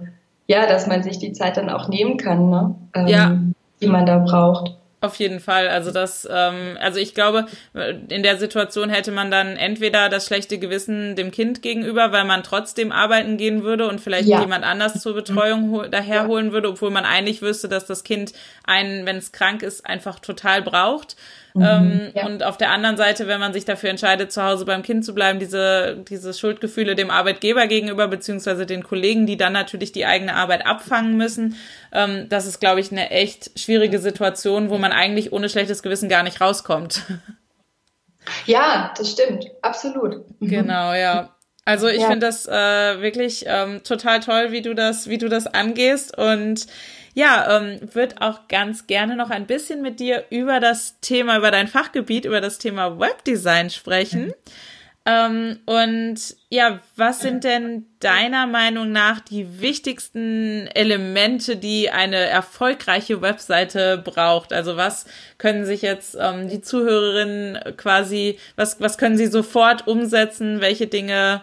[0.48, 2.76] ja, dass man sich die Zeit dann auch nehmen kann, ne?
[2.96, 3.38] ähm, ja.
[3.82, 4.76] die man da braucht.
[5.04, 5.68] Auf jeden Fall.
[5.68, 7.46] Also das, ähm, also ich glaube,
[8.08, 12.42] in der Situation hätte man dann entweder das schlechte Gewissen dem Kind gegenüber, weil man
[12.42, 14.40] trotzdem arbeiten gehen würde und vielleicht ja.
[14.40, 18.32] jemand anders zur Betreuung daherholen würde, obwohl man eigentlich wüsste, dass das Kind
[18.64, 21.18] einen, wenn es krank ist, einfach total braucht.
[21.54, 22.26] Mhm, ähm, ja.
[22.26, 25.14] Und auf der anderen Seite, wenn man sich dafür entscheidet, zu Hause beim Kind zu
[25.14, 30.36] bleiben, diese, diese Schuldgefühle dem Arbeitgeber gegenüber, beziehungsweise den Kollegen, die dann natürlich die eigene
[30.36, 31.56] Arbeit abfangen müssen,
[31.92, 36.10] ähm, das ist, glaube ich, eine echt schwierige Situation, wo man eigentlich ohne schlechtes Gewissen
[36.10, 37.04] gar nicht rauskommt.
[38.46, 40.24] Ja, das stimmt, absolut.
[40.40, 40.48] Mhm.
[40.48, 41.36] Genau, ja.
[41.66, 42.08] Also ich ja.
[42.08, 46.68] finde das äh, wirklich ähm, total toll, wie du das, wie du das angehst und
[47.14, 51.52] ja, ähm, würde auch ganz gerne noch ein bisschen mit dir über das Thema, über
[51.52, 54.28] dein Fachgebiet, über das Thema Webdesign sprechen.
[54.28, 54.34] Mhm.
[55.06, 56.16] Ähm, und
[56.50, 64.54] ja, was sind denn deiner Meinung nach die wichtigsten Elemente, die eine erfolgreiche Webseite braucht?
[64.54, 65.06] Also was
[65.38, 70.62] können sich jetzt ähm, die Zuhörerinnen quasi, was, was können sie sofort umsetzen?
[70.62, 71.42] Welche Dinge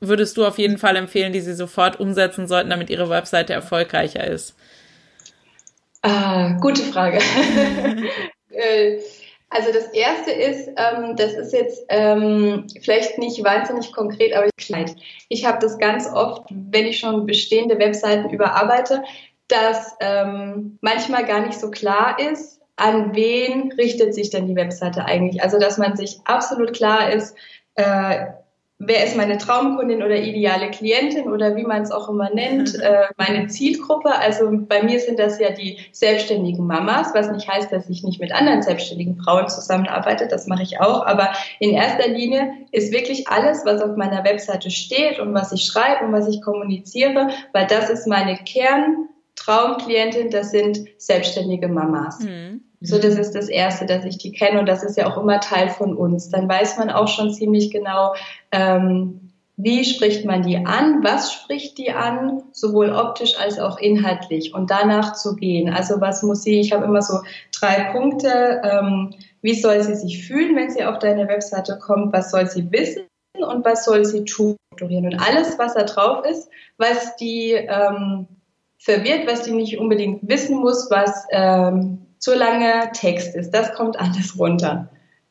[0.00, 4.26] würdest du auf jeden Fall empfehlen, die sie sofort umsetzen sollten, damit ihre Webseite erfolgreicher
[4.26, 4.54] ist?
[6.06, 7.18] Ah, gute Frage.
[8.48, 9.00] Äh,
[9.50, 14.72] also das erste ist, ähm, das ist jetzt ähm, vielleicht nicht wahnsinnig konkret, aber ich
[15.28, 19.02] Ich habe das ganz oft, wenn ich schon bestehende Webseiten überarbeite,
[19.48, 25.04] dass ähm, manchmal gar nicht so klar ist, an wen richtet sich denn die Webseite
[25.04, 25.42] eigentlich.
[25.42, 27.36] Also dass man sich absolut klar ist,
[27.74, 28.28] äh,
[28.78, 33.04] wer ist meine Traumkundin oder ideale Klientin oder wie man es auch immer nennt, äh,
[33.16, 34.14] meine Zielgruppe.
[34.14, 38.20] Also bei mir sind das ja die selbstständigen Mamas, was nicht heißt, dass ich nicht
[38.20, 41.06] mit anderen selbstständigen Frauen zusammenarbeite, das mache ich auch.
[41.06, 45.64] Aber in erster Linie ist wirklich alles, was auf meiner Webseite steht und was ich
[45.64, 49.08] schreibe und was ich kommuniziere, weil das ist meine Kern.
[49.36, 52.20] Traumklientin, das sind selbstständige Mamas.
[52.20, 52.62] Mhm.
[52.80, 55.40] So, das ist das Erste, dass ich die kenne und das ist ja auch immer
[55.40, 56.28] Teil von uns.
[56.28, 58.14] Dann weiß man auch schon ziemlich genau,
[58.52, 64.52] ähm, wie spricht man die an, was spricht die an, sowohl optisch als auch inhaltlich
[64.52, 65.72] und danach zu gehen.
[65.72, 67.20] Also was muss sie, ich habe immer so
[67.58, 72.30] drei Punkte, ähm, wie soll sie sich fühlen, wenn sie auf deine Webseite kommt, was
[72.30, 74.56] soll sie wissen und was soll sie tun.
[74.78, 78.26] Und alles, was da drauf ist, was die ähm,
[78.78, 83.50] verwirrt, was die nicht unbedingt wissen muss, was ähm, zu langer Text ist.
[83.50, 84.88] Das kommt alles runter.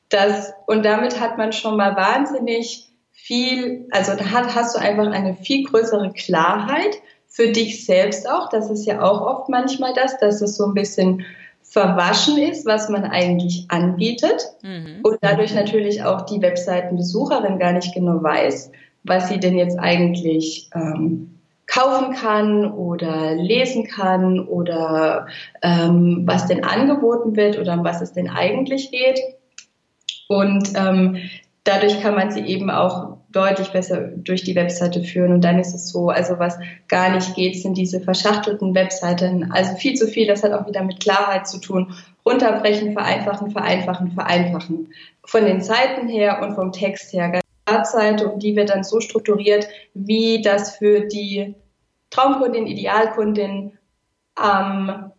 [0.09, 5.11] Das, und damit hat man schon mal wahnsinnig viel, also da hat, hast du einfach
[5.11, 8.49] eine viel größere Klarheit für dich selbst auch.
[8.49, 11.25] Das ist ja auch oft manchmal das, dass es so ein bisschen
[11.63, 14.99] verwaschen ist, was man eigentlich anbietet mhm.
[15.03, 18.71] und dadurch natürlich auch die Webseitenbesucherin gar nicht genau weiß,
[19.03, 21.34] was sie denn jetzt eigentlich ähm,
[21.67, 25.27] kaufen kann oder lesen kann oder
[25.61, 29.19] ähm, was denn angeboten wird oder um was es denn eigentlich geht.
[30.27, 31.17] Und ähm,
[31.63, 35.33] dadurch kann man sie eben auch deutlich besser durch die Webseite führen.
[35.33, 39.51] Und dann ist es so, also was gar nicht geht, sind diese verschachtelten Webseiten.
[39.51, 41.93] Also viel zu viel, das hat auch wieder mit Klarheit zu tun.
[42.25, 44.93] Runterbrechen, vereinfachen, vereinfachen, vereinfachen.
[45.25, 47.41] Von den Seiten her und vom Text her.
[47.67, 51.55] Startseite und die wird dann so strukturiert, wie das für die
[52.11, 53.77] Traumkundin, Idealkundin
[54.39, 55.11] ähm,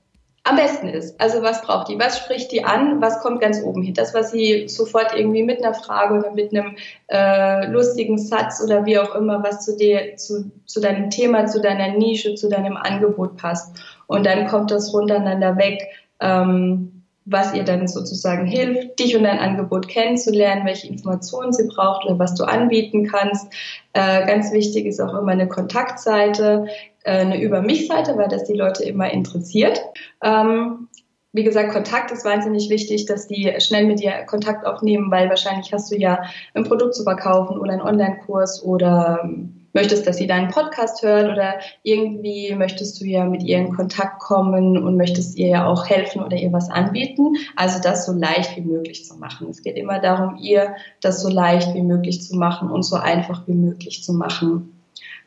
[0.47, 1.21] am besten ist.
[1.21, 1.99] Also was braucht die?
[1.99, 3.01] Was spricht die an?
[3.01, 3.95] Was kommt ganz oben hin?
[3.95, 6.77] Das, was sie sofort irgendwie mit einer Frage oder mit einem
[7.09, 11.61] äh, lustigen Satz oder wie auch immer, was zu dir, zu, zu deinem Thema, zu
[11.61, 13.77] deiner Nische, zu deinem Angebot passt.
[14.07, 15.83] Und dann kommt das runtereinander weg.
[16.21, 16.96] Ähm,
[17.27, 22.19] was ihr dann sozusagen hilft, dich und dein Angebot kennenzulernen, welche Informationen sie braucht oder
[22.19, 23.53] was du anbieten kannst.
[23.93, 26.69] Äh, ganz wichtig ist auch immer eine Kontaktseite,
[27.03, 29.81] äh, eine Über mich-Seite, weil das die Leute immer interessiert.
[30.23, 30.89] Ähm,
[31.33, 35.73] wie gesagt, Kontakt ist wahnsinnig wichtig, dass die schnell mit dir Kontakt aufnehmen, weil wahrscheinlich
[35.73, 36.23] hast du ja
[36.55, 41.31] ein Produkt zu verkaufen oder einen Online-Kurs oder ähm, möchtest, dass sie deinen Podcast hört
[41.31, 45.87] oder irgendwie möchtest du ja mit ihr in Kontakt kommen und möchtest ihr ja auch
[45.87, 47.37] helfen oder ihr was anbieten.
[47.57, 49.49] Also das so leicht wie möglich zu machen.
[49.51, 53.47] Es geht immer darum, ihr das so leicht wie möglich zu machen und so einfach
[53.47, 54.73] wie möglich zu machen.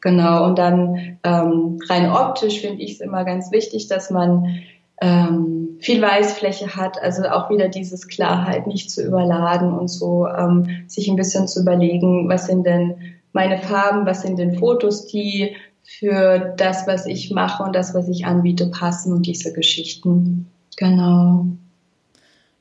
[0.01, 4.61] Genau, und dann ähm, rein optisch finde ich es immer ganz wichtig, dass man
[5.01, 10.85] ähm, viel Weißfläche hat, also auch wieder dieses Klarheit nicht zu überladen und so ähm,
[10.87, 12.95] sich ein bisschen zu überlegen, was sind denn
[13.33, 18.07] meine Farben, was sind denn Fotos, die für das, was ich mache und das, was
[18.07, 20.47] ich anbiete, passen und diese Geschichten.
[20.77, 21.45] Genau.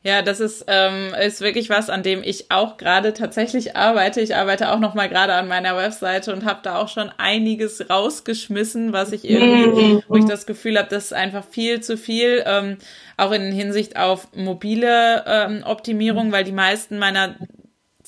[0.05, 4.21] Ja, das ist, ähm, ist wirklich was, an dem ich auch gerade tatsächlich arbeite.
[4.21, 7.91] Ich arbeite auch noch mal gerade an meiner Webseite und habe da auch schon einiges
[7.91, 12.45] rausgeschmissen, was ich irgendwie, wo ich das Gefühl habe, das ist einfach viel zu viel.
[12.47, 12.79] Ähm,
[13.17, 17.35] auch in Hinsicht auf mobile ähm, Optimierung, weil die meisten meiner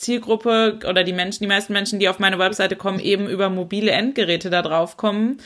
[0.00, 3.90] Zielgruppe oder die Menschen, die meisten Menschen, die auf meine Webseite kommen, eben über mobile
[3.90, 5.38] Endgeräte da drauf kommen.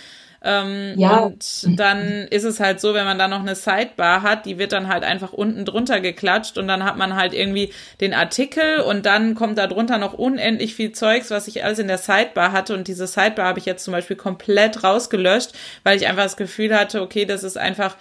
[0.47, 1.21] Ähm, ja.
[1.21, 4.73] Und dann ist es halt so, wenn man da noch eine Sidebar hat, die wird
[4.73, 9.07] dann halt einfach unten drunter geklatscht und dann hat man halt irgendwie den Artikel und
[9.07, 12.75] dann kommt da drunter noch unendlich viel Zeugs, was ich alles in der Sidebar hatte
[12.75, 16.79] und diese Sidebar habe ich jetzt zum Beispiel komplett rausgelöscht, weil ich einfach das Gefühl
[16.79, 17.97] hatte, okay, das ist einfach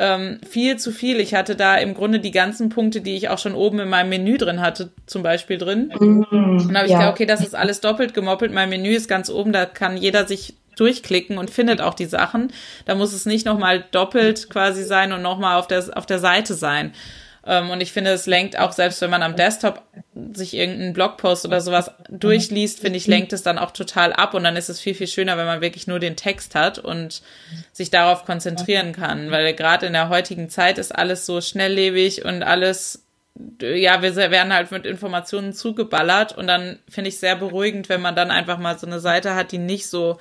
[0.00, 1.20] ähm, viel zu viel.
[1.20, 4.08] Ich hatte da im Grunde die ganzen Punkte, die ich auch schon oben in meinem
[4.08, 5.92] Menü drin hatte, zum Beispiel drin.
[6.00, 6.98] Mhm, und dann habe ich ja.
[6.98, 8.52] gedacht, okay, das ist alles doppelt gemoppelt.
[8.52, 12.50] Mein Menü ist ganz oben, da kann jeder sich durchklicken und findet auch die Sachen.
[12.86, 16.54] Da muss es nicht nochmal doppelt quasi sein und nochmal auf der, auf der Seite
[16.54, 16.92] sein.
[17.46, 19.82] Ähm, und ich finde, es lenkt auch, selbst wenn man am Desktop
[20.32, 24.34] sich irgendeinen Blogpost oder sowas durchliest, finde ich, lenkt es dann auch total ab.
[24.34, 27.22] Und dann ist es viel, viel schöner, wenn man wirklich nur den Text hat und
[27.72, 29.30] sich darauf konzentrieren kann.
[29.30, 33.04] Weil gerade in der heutigen Zeit ist alles so schnelllebig und alles
[33.62, 38.16] ja, wir werden halt mit Informationen zugeballert und dann finde ich sehr beruhigend, wenn man
[38.16, 40.18] dann einfach mal so eine Seite hat, die nicht so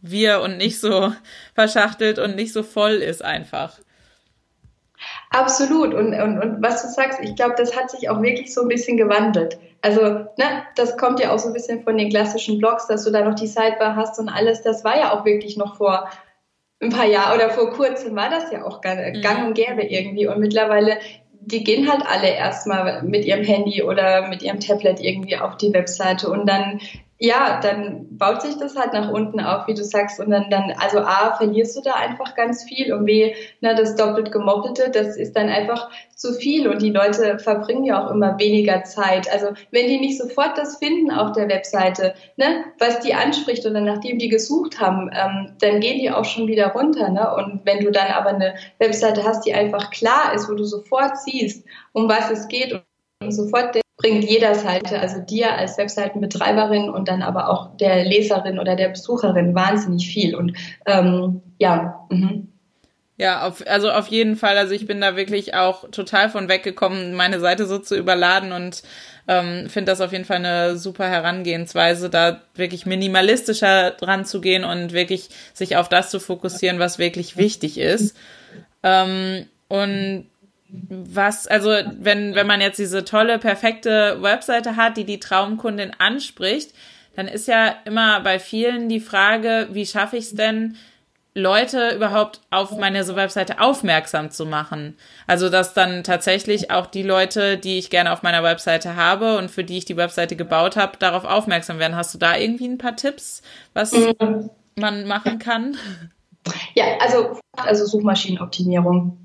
[0.00, 1.12] wir und nicht so
[1.54, 3.78] verschachtelt und nicht so voll ist einfach.
[5.30, 5.94] Absolut.
[5.94, 8.68] Und, und, und was du sagst, ich glaube, das hat sich auch wirklich so ein
[8.68, 9.58] bisschen gewandelt.
[9.82, 13.10] Also, ne, das kommt ja auch so ein bisschen von den klassischen Blogs, dass du
[13.10, 14.62] da noch die Sidebar hast und alles.
[14.62, 16.08] Das war ja auch wirklich noch vor
[16.80, 19.20] ein paar Jahren oder vor kurzem war das ja auch gang, mhm.
[19.20, 20.26] gang und gäbe irgendwie.
[20.26, 20.98] Und mittlerweile,
[21.40, 25.72] die gehen halt alle erstmal mit ihrem Handy oder mit ihrem Tablet irgendwie auf die
[25.72, 26.80] Webseite und dann
[27.20, 30.72] ja, dann baut sich das halt nach unten auf, wie du sagst, und dann, dann,
[30.78, 35.16] also A, verlierst du da einfach ganz viel und B, na, das doppelt gemoppelte, das
[35.16, 39.30] ist dann einfach zu viel und die Leute verbringen ja auch immer weniger Zeit.
[39.32, 43.80] Also, wenn die nicht sofort das finden auf der Webseite, ne, was die anspricht oder
[43.80, 47.80] nachdem die gesucht haben, ähm, dann gehen die auch schon wieder runter, ne, und wenn
[47.84, 52.08] du dann aber eine Webseite hast, die einfach klar ist, wo du sofort siehst, um
[52.08, 52.80] was es geht
[53.20, 58.58] und sofort bringt jeder Seite, also dir als Webseitenbetreiberin und dann aber auch der Leserin
[58.58, 60.34] oder der Besucherin wahnsinnig viel.
[60.34, 60.56] Und
[60.86, 62.06] ähm, ja.
[62.08, 62.48] Mhm.
[63.20, 64.56] Ja, auf, also auf jeden Fall.
[64.56, 68.84] Also ich bin da wirklich auch total von weggekommen, meine Seite so zu überladen und
[69.26, 74.62] ähm, finde das auf jeden Fall eine super Herangehensweise, da wirklich minimalistischer dran zu gehen
[74.62, 78.16] und wirklich sich auf das zu fokussieren, was wirklich wichtig ist.
[78.84, 80.26] Ähm, und
[80.68, 86.74] was, also wenn, wenn man jetzt diese tolle, perfekte Webseite hat, die die Traumkundin anspricht,
[87.16, 90.76] dann ist ja immer bei vielen die Frage, wie schaffe ich es denn,
[91.34, 94.96] Leute überhaupt auf meine Webseite aufmerksam zu machen.
[95.26, 99.50] Also, dass dann tatsächlich auch die Leute, die ich gerne auf meiner Webseite habe und
[99.50, 101.96] für die ich die Webseite gebaut habe, darauf aufmerksam werden.
[101.96, 104.50] Hast du da irgendwie ein paar Tipps, was mhm.
[104.74, 105.76] man machen kann?
[106.74, 109.18] Ja, also, also Suchmaschinenoptimierung.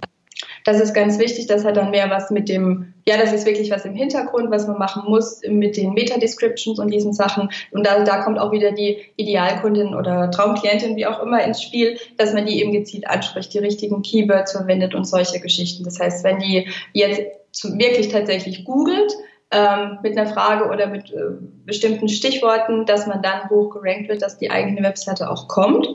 [0.64, 1.48] Das ist ganz wichtig.
[1.48, 4.68] Das hat dann mehr was mit dem, ja, das ist wirklich was im Hintergrund, was
[4.68, 7.50] man machen muss mit den Meta-Descriptions und diesen Sachen.
[7.72, 11.98] Und da, da kommt auch wieder die Idealkundin oder Traumklientin, wie auch immer, ins Spiel,
[12.18, 15.84] dass man die eben gezielt anspricht, die richtigen Keywords verwendet und solche Geschichten.
[15.84, 17.22] Das heißt, wenn die jetzt
[17.64, 19.14] wirklich tatsächlich googelt,
[19.54, 24.24] ähm, mit einer Frage oder mit äh, bestimmten Stichworten, dass man dann hoch gerankt wird,
[24.24, 25.88] dass die eigene Webseite auch kommt.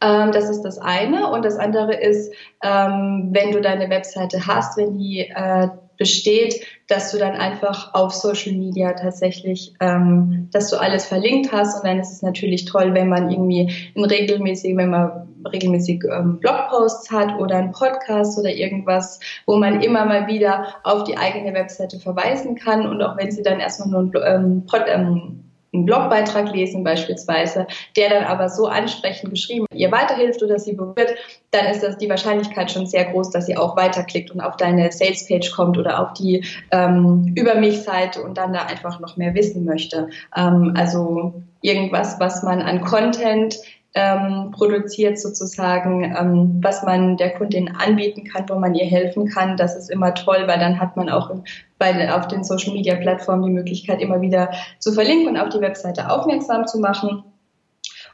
[0.00, 1.30] Ähm, das ist das eine.
[1.30, 2.32] Und das andere ist,
[2.62, 5.68] ähm, wenn du deine Webseite hast, wenn die äh,
[6.00, 11.76] besteht, dass du dann einfach auf Social Media tatsächlich, ähm, dass du alles verlinkt hast.
[11.76, 16.38] Und dann ist es natürlich toll, wenn man irgendwie in regelmäßig, wenn man regelmäßig ähm,
[16.40, 21.52] Blogposts hat oder einen Podcast oder irgendwas, wo man immer mal wieder auf die eigene
[21.52, 22.86] Webseite verweisen kann.
[22.86, 25.39] Und auch wenn sie dann erstmal nur ein ähm, Pod, ähm,
[25.72, 27.66] einen Blogbeitrag lesen beispielsweise,
[27.96, 31.14] der dann aber so ansprechend geschrieben ihr weiterhilft oder sie berührt,
[31.50, 34.90] dann ist das die Wahrscheinlichkeit schon sehr groß, dass sie auch weiterklickt und auf deine
[34.92, 39.64] Salespage kommt oder auf die ähm, Über mich-Seite und dann da einfach noch mehr wissen
[39.64, 40.08] möchte.
[40.36, 43.56] Ähm, also irgendwas, was man an Content
[43.94, 49.56] ähm, produziert sozusagen, ähm, was man der Kundin anbieten kann, wo man ihr helfen kann.
[49.56, 51.30] Das ist immer toll, weil dann hat man auch
[51.78, 55.60] bei, auf den Social Media Plattformen die Möglichkeit, immer wieder zu verlinken und auf die
[55.60, 57.24] Webseite aufmerksam zu machen.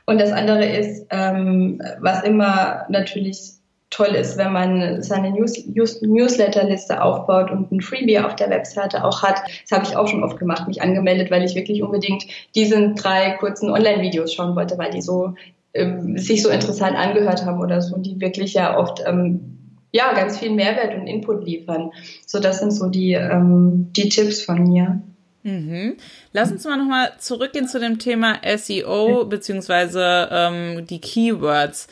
[0.06, 3.56] Und das andere ist, ähm, was immer natürlich
[3.90, 9.04] toll ist, wenn man seine News, News, Newsletterliste aufbaut und ein Freebie auf der Webseite
[9.04, 9.40] auch hat.
[9.62, 12.24] Das habe ich auch schon oft gemacht, mich angemeldet, weil ich wirklich unbedingt
[12.54, 15.34] diesen drei kurzen Online-Videos schauen wollte, weil die so
[15.74, 19.58] ähm, sich so interessant angehört haben oder so, die wirklich ja oft ähm,
[19.92, 21.90] ja ganz viel Mehrwert und Input liefern.
[22.26, 25.02] So, das sind so die ähm, die Tipps von mir.
[25.42, 25.96] Mhm.
[26.32, 31.86] Lass uns mal nochmal zurückgehen zu dem Thema SEO beziehungsweise ähm, die Keywords,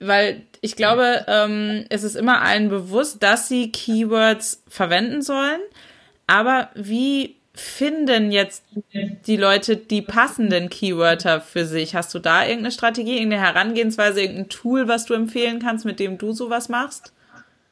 [0.00, 5.60] weil ich glaube, ähm, es ist immer allen bewusst, dass sie Keywords verwenden sollen.
[6.26, 8.64] Aber wie finden jetzt
[9.26, 11.94] die Leute die passenden Keywörter für sich?
[11.94, 16.18] Hast du da irgendeine Strategie, irgendeine Herangehensweise, irgendein Tool, was du empfehlen kannst, mit dem
[16.18, 17.12] du sowas machst?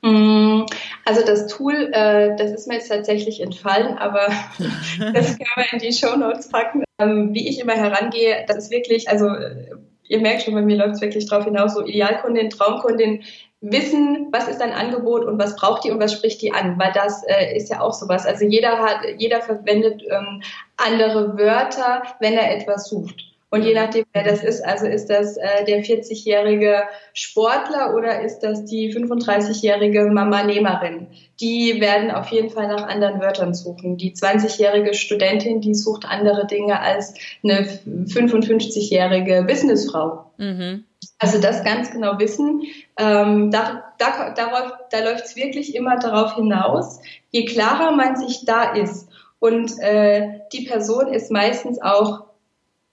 [0.03, 0.62] Mm,
[1.05, 4.26] also das Tool, äh, das ist mir jetzt tatsächlich entfallen, aber
[4.99, 6.84] das können wir in die Show Notes packen.
[6.99, 9.70] Ähm, wie ich immer herangehe, das ist wirklich, also äh,
[10.09, 13.22] ihr merkt schon, bei mir läuft es wirklich drauf hinaus, so Idealkundin, Traumkundin,
[13.61, 16.92] wissen, was ist dein Angebot und was braucht die und was spricht die an, weil
[16.92, 18.26] das äh, ist ja auch sowas.
[18.26, 20.42] Also jeder hat, jeder verwendet ähm,
[20.76, 23.36] andere Wörter, wenn er etwas sucht.
[23.51, 26.82] Und je nachdem, wer das ist, also ist das äh, der 40-jährige
[27.12, 31.07] Sportler oder ist das die 35-jährige Mama-Nehmerin?
[31.40, 33.97] Die werden auf jeden Fall nach anderen Wörtern suchen.
[33.99, 40.32] Die 20-jährige Studentin, die sucht andere Dinge als eine 55-jährige Businessfrau.
[40.38, 40.84] Mhm.
[41.18, 42.62] Also das ganz genau wissen,
[42.99, 46.99] ähm, da, da, darauf, da läuft es wirklich immer darauf hinaus,
[47.30, 52.26] je klarer man sich da ist und äh, die Person ist meistens auch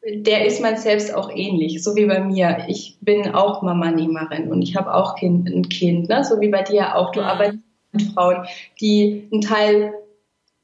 [0.06, 2.66] der ist man selbst auch ähnlich, so wie bei mir.
[2.68, 6.24] Ich bin auch Mama-Nehmerin und ich habe auch kind, ein Kind, ne?
[6.24, 7.12] so wie bei dir auch.
[7.12, 7.28] Du mhm.
[7.28, 7.60] arbeitest
[7.92, 8.46] mit Frauen,
[8.82, 9.94] die ein Teil,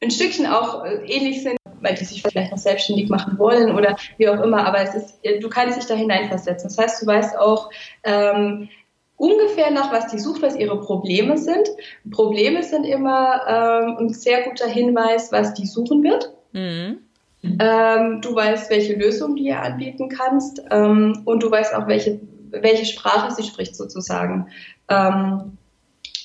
[0.02, 3.96] ein Stückchen auch äh, ähnlich sind, weil die sich vielleicht noch selbstständig machen wollen oder
[4.18, 4.66] wie auch immer.
[4.66, 6.70] Aber es ist, du kannst dich da hineinversetzen.
[6.70, 7.70] Das heißt, du weißt auch,
[8.04, 8.68] ähm,
[9.16, 11.70] ungefähr nach, was die sucht, was ihre Probleme sind.
[12.10, 16.34] Probleme sind immer ähm, ein sehr guter Hinweis, was die suchen wird.
[16.54, 17.00] Mhm.
[17.42, 22.20] Ähm, du weißt, welche Lösung du ihr anbieten kannst ähm, und du weißt auch, welche,
[22.52, 24.48] welche Sprache sie spricht sozusagen.
[24.90, 25.58] Ähm,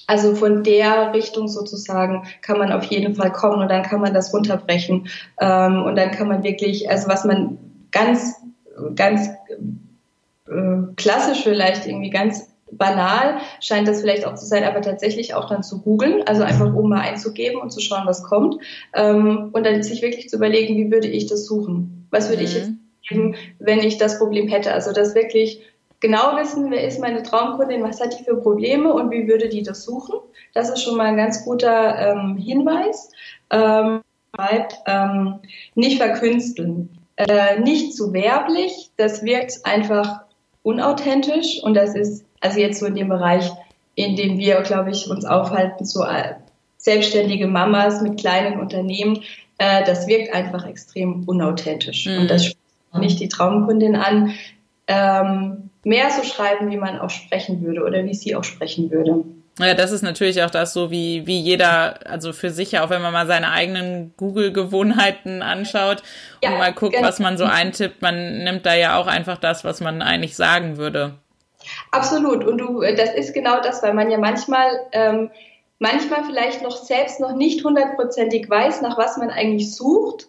[0.06, 4.12] also von der Richtung sozusagen kann man auf jeden Fall kommen und dann kann man
[4.12, 5.08] das runterbrechen
[5.40, 7.58] ähm, und dann kann man wirklich, also was man
[7.90, 8.34] ganz,
[8.96, 9.30] ganz
[10.46, 15.48] äh, klassisch vielleicht irgendwie ganz banal scheint das vielleicht auch zu sein, aber tatsächlich auch
[15.48, 18.56] dann zu googeln, also einfach oben mal einzugeben und zu schauen, was kommt
[18.94, 22.06] ähm, und dann sich wirklich zu überlegen, wie würde ich das suchen?
[22.10, 22.48] Was würde mhm.
[22.48, 22.70] ich jetzt
[23.08, 24.72] geben, wenn ich das Problem hätte?
[24.72, 25.62] Also das wirklich
[26.00, 29.62] genau wissen, wer ist meine Traumkundin, was hat die für Probleme und wie würde die
[29.62, 30.16] das suchen?
[30.52, 33.10] Das ist schon mal ein ganz guter ähm, Hinweis.
[33.50, 34.00] Ähm,
[34.86, 35.40] ähm,
[35.74, 40.22] nicht verkünsteln, äh, nicht zu werblich, das wirkt einfach
[40.62, 43.50] unauthentisch und das ist also jetzt so in dem Bereich,
[43.94, 46.34] in dem wir, glaube ich, uns aufhalten, so äh,
[46.76, 49.22] selbstständige Mamas mit kleinen Unternehmen,
[49.58, 52.06] äh, das wirkt einfach extrem unauthentisch.
[52.06, 52.18] Mhm.
[52.18, 52.58] Und das spricht
[52.98, 54.34] nicht die Traumkundin an,
[54.86, 59.24] ähm, mehr so schreiben, wie man auch sprechen würde oder wie sie auch sprechen würde.
[59.58, 63.00] Ja, das ist natürlich auch das so, wie, wie jeder, also für sich, auch wenn
[63.00, 66.02] man mal seine eigenen Google-Gewohnheiten anschaut
[66.42, 67.06] ja, und mal guckt, genau.
[67.06, 70.76] was man so eintippt, man nimmt da ja auch einfach das, was man eigentlich sagen
[70.76, 71.14] würde.
[71.90, 72.44] Absolut.
[72.44, 75.30] Und du, äh, das ist genau das, weil man ja manchmal, ähm,
[75.78, 80.28] manchmal vielleicht noch selbst noch nicht hundertprozentig weiß, nach was man eigentlich sucht,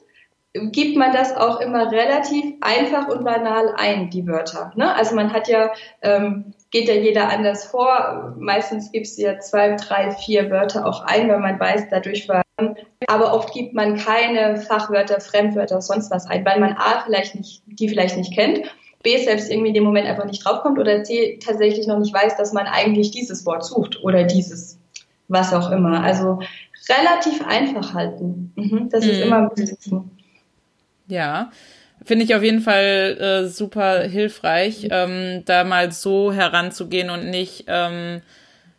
[0.54, 4.72] gibt man das auch immer relativ einfach und banal ein, die Wörter.
[4.76, 4.94] Ne?
[4.96, 5.72] Also man hat ja,
[6.02, 8.34] ähm, geht ja jeder anders vor.
[8.38, 12.42] Meistens gibt es ja zwei, drei, vier Wörter auch ein, weil man weiß, dadurch war.
[13.08, 17.64] Aber oft gibt man keine Fachwörter, Fremdwörter, sonst was ein, weil man A vielleicht nicht,
[17.66, 18.62] die vielleicht nicht kennt
[19.06, 22.36] B selbst irgendwie in dem Moment einfach nicht draufkommt oder C tatsächlich noch nicht weiß,
[22.36, 24.80] dass man eigentlich dieses Wort sucht oder dieses
[25.28, 26.04] was auch immer.
[26.04, 26.40] Also
[26.90, 28.52] relativ einfach halten.
[28.56, 29.12] Mhm, das mhm.
[29.12, 30.12] ist immer ein bisschen.
[31.08, 31.52] Ja.
[32.04, 37.66] Finde ich auf jeden Fall äh, super hilfreich, ähm, da mal so heranzugehen und nicht
[37.68, 38.22] ähm,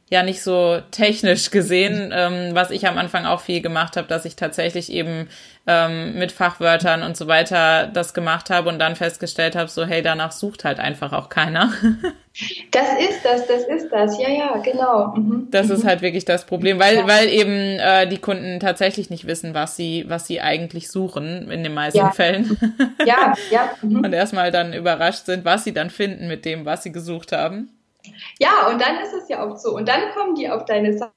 [0.09, 4.25] ja nicht so technisch gesehen, ähm, was ich am Anfang auch viel gemacht habe, dass
[4.25, 5.29] ich tatsächlich eben
[5.67, 10.03] ähm, mit Fachwörtern und so weiter das gemacht habe und dann festgestellt habe, so hey,
[10.03, 11.73] danach sucht halt einfach auch keiner.
[12.71, 15.15] Das ist das, das ist das, ja, ja, genau.
[15.17, 15.49] Mhm.
[15.51, 15.89] Das ist mhm.
[15.89, 17.09] halt wirklich das Problem, weil, ja.
[17.09, 21.63] weil eben äh, die Kunden tatsächlich nicht wissen, was sie, was sie eigentlich suchen in
[21.63, 22.11] den meisten ja.
[22.11, 22.59] Fällen.
[23.07, 23.71] Ja, ja.
[23.81, 24.05] Mhm.
[24.05, 27.71] Und erstmal dann überrascht sind, was sie dann finden mit dem, was sie gesucht haben.
[28.39, 29.75] Ja, und dann ist es ja auch so.
[29.75, 31.13] Und dann kommen die auf deine Seite,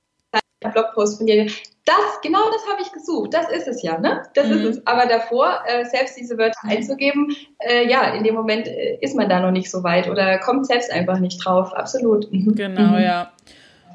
[0.74, 1.46] Blogpost von dir.
[1.86, 3.34] Das, genau das habe ich gesucht.
[3.34, 4.24] Das ist es ja, ne?
[4.36, 4.54] Das mhm.
[4.54, 4.88] ist es.
[4.88, 9.30] Aber davor, äh, selbst diese Wörter einzugeben, äh, ja, in dem Moment äh, ist man
[9.30, 11.74] da noch nicht so weit oder kommt selbst einfach nicht drauf.
[11.74, 12.32] Absolut.
[12.32, 12.56] Mhm.
[12.56, 13.04] Genau, mhm.
[13.04, 13.32] ja.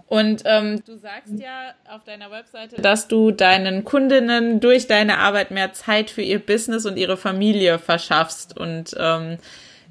[0.07, 5.51] Und ähm, du sagst ja auf deiner Webseite, dass du deinen Kundinnen durch deine Arbeit
[5.51, 8.57] mehr Zeit für ihr Business und ihre Familie verschaffst.
[8.57, 9.39] Und ähm,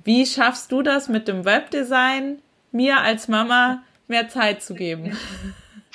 [0.03, 2.39] wie schaffst du das mit dem Webdesign?
[2.73, 5.17] Mir als Mama mehr Zeit zu geben?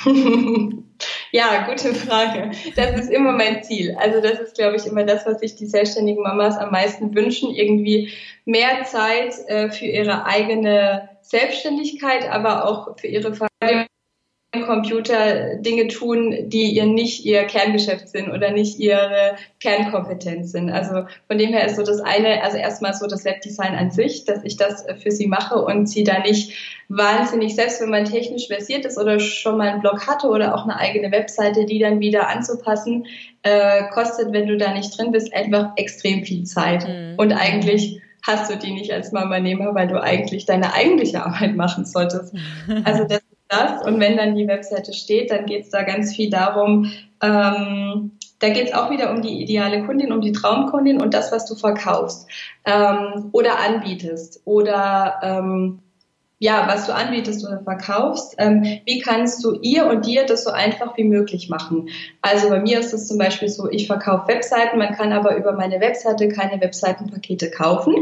[1.33, 2.53] ja, gute Frage.
[2.77, 3.97] Das ist immer mein Ziel.
[3.99, 7.55] Also das ist, glaube ich, immer das, was sich die selbstständigen Mamas am meisten wünschen.
[7.55, 8.13] Irgendwie
[8.45, 13.35] mehr Zeit äh, für ihre eigene Selbstständigkeit, aber auch für ihre
[14.53, 20.71] Computer Dinge tun, die ihr nicht ihr Kerngeschäft sind oder nicht ihre Kernkompetenz sind.
[20.71, 24.25] Also von dem her ist so das eine, also erstmal so das Webdesign an sich,
[24.25, 26.55] dass ich das für sie mache und sie da nicht
[26.89, 30.65] wahnsinnig, selbst wenn man technisch versiert ist oder schon mal einen Blog hatte oder auch
[30.65, 33.05] eine eigene Webseite, die dann wieder anzupassen,
[33.43, 36.89] äh, kostet, wenn du da nicht drin bist, einfach extrem viel Zeit.
[36.89, 37.15] Mhm.
[37.19, 41.85] Und eigentlich hast du die nicht als Mama-Nehmer, weil du eigentlich deine eigentliche Arbeit machen
[41.85, 42.35] solltest.
[42.85, 43.85] Also das das.
[43.85, 46.93] Und wenn dann die Webseite steht, dann geht es da ganz viel darum,
[47.23, 51.33] ähm, da geht es auch wieder um die ideale Kundin, um die Traumkundin und das,
[51.33, 52.29] was du verkaufst
[52.65, 55.81] ähm, oder anbietest oder ähm,
[56.41, 58.37] ja, was du anbietest oder verkaufst.
[58.39, 61.89] Ähm, wie kannst du ihr und dir das so einfach wie möglich machen?
[62.23, 65.53] Also bei mir ist es zum Beispiel so, ich verkaufe Webseiten, man kann aber über
[65.53, 67.97] meine Webseite keine Webseitenpakete kaufen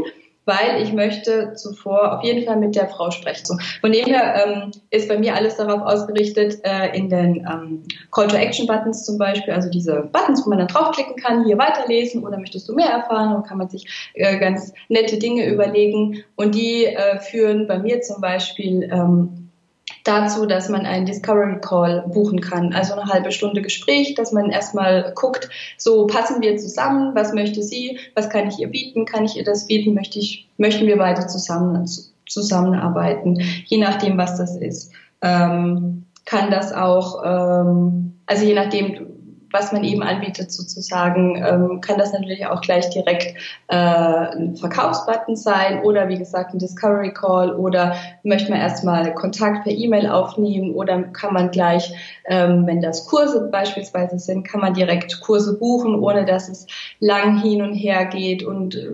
[0.47, 3.45] weil ich möchte zuvor auf jeden Fall mit der Frau sprechen.
[3.45, 7.83] So, von dem her ähm, ist bei mir alles darauf ausgerichtet, äh, in den ähm,
[8.11, 12.67] Call-to-Action-Buttons zum Beispiel, also diese Buttons, wo man dann draufklicken kann, hier weiterlesen oder möchtest
[12.69, 17.19] du mehr erfahren und kann man sich äh, ganz nette Dinge überlegen und die äh,
[17.19, 19.46] führen bei mir zum Beispiel ähm,
[20.07, 24.49] dazu, dass man einen Discovery Call buchen kann, also eine halbe Stunde Gespräch, dass man
[24.49, 29.25] erstmal guckt, so passen wir zusammen, was möchte sie, was kann ich ihr bieten, kann
[29.25, 31.85] ich ihr das bieten, möchte ich, möchten wir beide zusammen,
[32.27, 34.91] zusammenarbeiten, je nachdem, was das ist.
[35.21, 39.16] Ähm, kann das auch, ähm, also je nachdem,
[39.51, 43.35] was man eben anbietet sozusagen, ähm, kann das natürlich auch gleich direkt
[43.67, 49.63] äh, ein Verkaufsbutton sein oder wie gesagt ein Discovery Call oder möchte man erstmal Kontakt
[49.63, 51.93] per E-Mail aufnehmen oder kann man gleich,
[52.25, 56.67] ähm, wenn das Kurse beispielsweise sind, kann man direkt Kurse buchen, ohne dass es
[56.99, 58.89] lang hin und her geht und äh,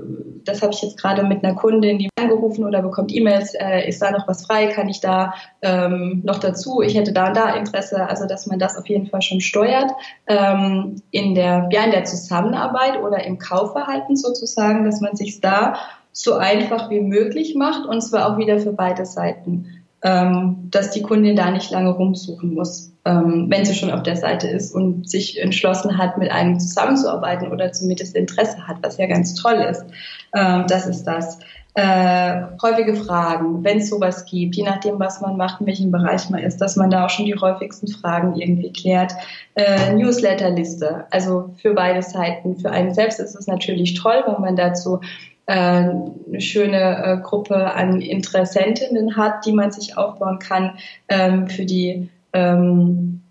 [0.45, 4.01] das habe ich jetzt gerade mit einer Kundin, die angerufen oder bekommt E-Mails, äh, ist
[4.01, 7.55] da noch was frei, kann ich da ähm, noch dazu, ich hätte da und da
[7.55, 9.91] Interesse, also dass man das auf jeden Fall schon steuert.
[10.27, 15.75] Ähm, in der, ja, in der Zusammenarbeit oder im Kaufverhalten sozusagen, dass man sich da
[16.11, 21.01] so einfach wie möglich macht und zwar auch wieder für beide Seiten, ähm, dass die
[21.01, 25.09] Kundin da nicht lange rumsuchen muss, ähm, wenn sie schon auf der Seite ist und
[25.09, 29.85] sich entschlossen hat, mit einem zusammenzuarbeiten oder zumindest Interesse hat, was ja ganz toll ist.
[30.33, 31.39] Ähm, das ist das
[31.75, 36.29] äh, häufige Fragen, wenn es sowas gibt, je nachdem, was man macht, in welchem Bereich
[36.29, 39.13] man ist, dass man da auch schon die häufigsten Fragen irgendwie klärt.
[39.55, 42.57] Äh, Newsletterliste, also für beide Seiten.
[42.57, 45.01] Für einen selbst ist es natürlich toll, wenn man dazu
[45.47, 50.77] äh, eine schöne äh, Gruppe an Interessentinnen hat, die man sich aufbauen kann.
[51.09, 53.21] Ähm, für die ähm,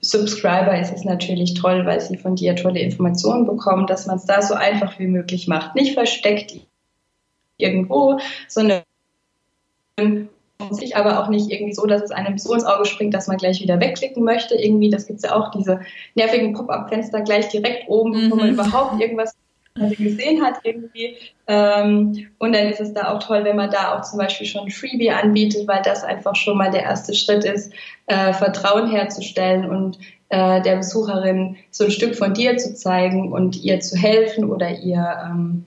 [0.00, 4.24] Subscriber ist es natürlich toll, weil sie von dir tolle Informationen bekommen, dass man es
[4.24, 5.74] da so einfach wie möglich macht.
[5.74, 6.54] Nicht versteckt
[7.58, 8.82] irgendwo, sondern
[10.70, 13.36] sich aber auch nicht irgendwie so, dass es einem so ins Auge springt, dass man
[13.36, 14.54] gleich wieder wegklicken möchte.
[14.54, 15.80] Irgendwie, das gibt es ja auch, diese
[16.14, 18.30] nervigen Pop-up-Fenster gleich direkt oben, mhm.
[18.30, 18.54] wo man mhm.
[18.54, 19.34] überhaupt irgendwas
[19.88, 21.16] gesehen hat irgendwie.
[21.46, 24.66] Ähm, und dann ist es da auch toll, wenn man da auch zum Beispiel schon
[24.66, 27.72] ein Freebie anbietet, weil das einfach schon mal der erste Schritt ist,
[28.06, 33.62] äh, Vertrauen herzustellen und äh, der Besucherin so ein Stück von dir zu zeigen und
[33.62, 35.64] ihr zu helfen oder ihr ähm,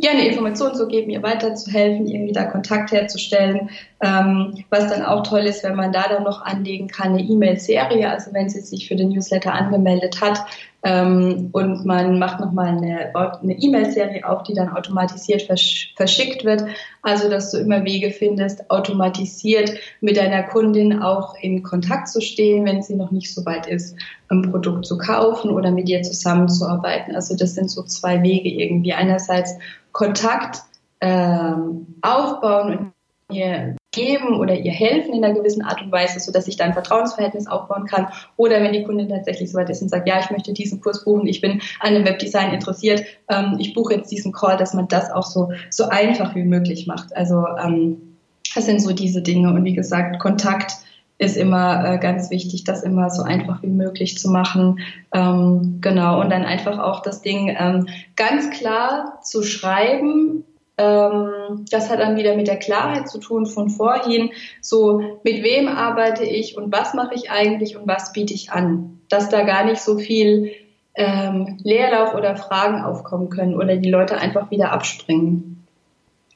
[0.00, 3.70] ja, eine Information zu geben, ihr weiterzuhelfen, irgendwie da Kontakt herzustellen.
[4.00, 8.08] Ähm, was dann auch toll ist, wenn man da dann noch anlegen kann, eine E-Mail-Serie,
[8.08, 10.44] also wenn sie sich für den Newsletter angemeldet hat,
[10.84, 16.64] ähm, und man macht nochmal eine E-Mail-Serie auf, die dann automatisiert versch verschickt wird.
[17.02, 22.64] Also, dass du immer Wege findest, automatisiert mit deiner Kundin auch in Kontakt zu stehen,
[22.64, 23.96] wenn sie noch nicht so weit ist,
[24.28, 27.16] ein Produkt zu kaufen oder mit dir zusammenzuarbeiten.
[27.16, 28.92] Also, das sind so zwei Wege irgendwie.
[28.92, 29.58] Einerseits
[29.90, 30.62] Kontakt
[31.00, 32.92] ähm, aufbauen und
[33.30, 36.64] ihr geben oder ihr helfen in einer gewissen Art und Weise, so dass ich da
[36.64, 38.08] ein Vertrauensverhältnis aufbauen kann.
[38.36, 41.04] Oder wenn die Kundin tatsächlich so weit ist und sagt, ja, ich möchte diesen Kurs
[41.04, 44.88] buchen, ich bin an dem Webdesign interessiert, ähm, ich buche jetzt diesen Call, dass man
[44.88, 47.16] das auch so, so einfach wie möglich macht.
[47.16, 48.16] Also ähm,
[48.54, 49.52] das sind so diese Dinge.
[49.52, 50.72] Und wie gesagt, Kontakt
[51.18, 54.78] ist immer äh, ganz wichtig, das immer so einfach wie möglich zu machen.
[55.12, 56.20] Ähm, genau.
[56.20, 60.44] Und dann einfach auch das Ding ähm, ganz klar zu schreiben,
[60.78, 64.30] das hat dann wieder mit der Klarheit zu tun von vorhin.
[64.60, 69.00] So, mit wem arbeite ich und was mache ich eigentlich und was biete ich an?
[69.08, 70.52] Dass da gar nicht so viel
[70.94, 75.66] ähm, Leerlauf oder Fragen aufkommen können oder die Leute einfach wieder abspringen.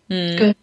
[0.08, 0.54] Hm.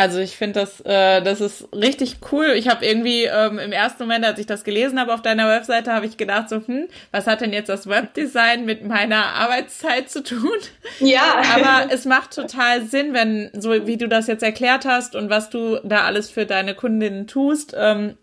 [0.00, 2.54] Also ich finde das, äh, das ist richtig cool.
[2.56, 5.92] Ich habe irgendwie ähm, im ersten Moment, als ich das gelesen habe auf deiner Webseite,
[5.92, 10.22] habe ich gedacht so, hm, was hat denn jetzt das Webdesign mit meiner Arbeitszeit zu
[10.22, 10.56] tun?
[11.00, 11.42] Ja.
[11.54, 15.50] Aber es macht total Sinn, wenn so wie du das jetzt erklärt hast und was
[15.50, 18.16] du da alles für deine Kundinnen tust, ähm,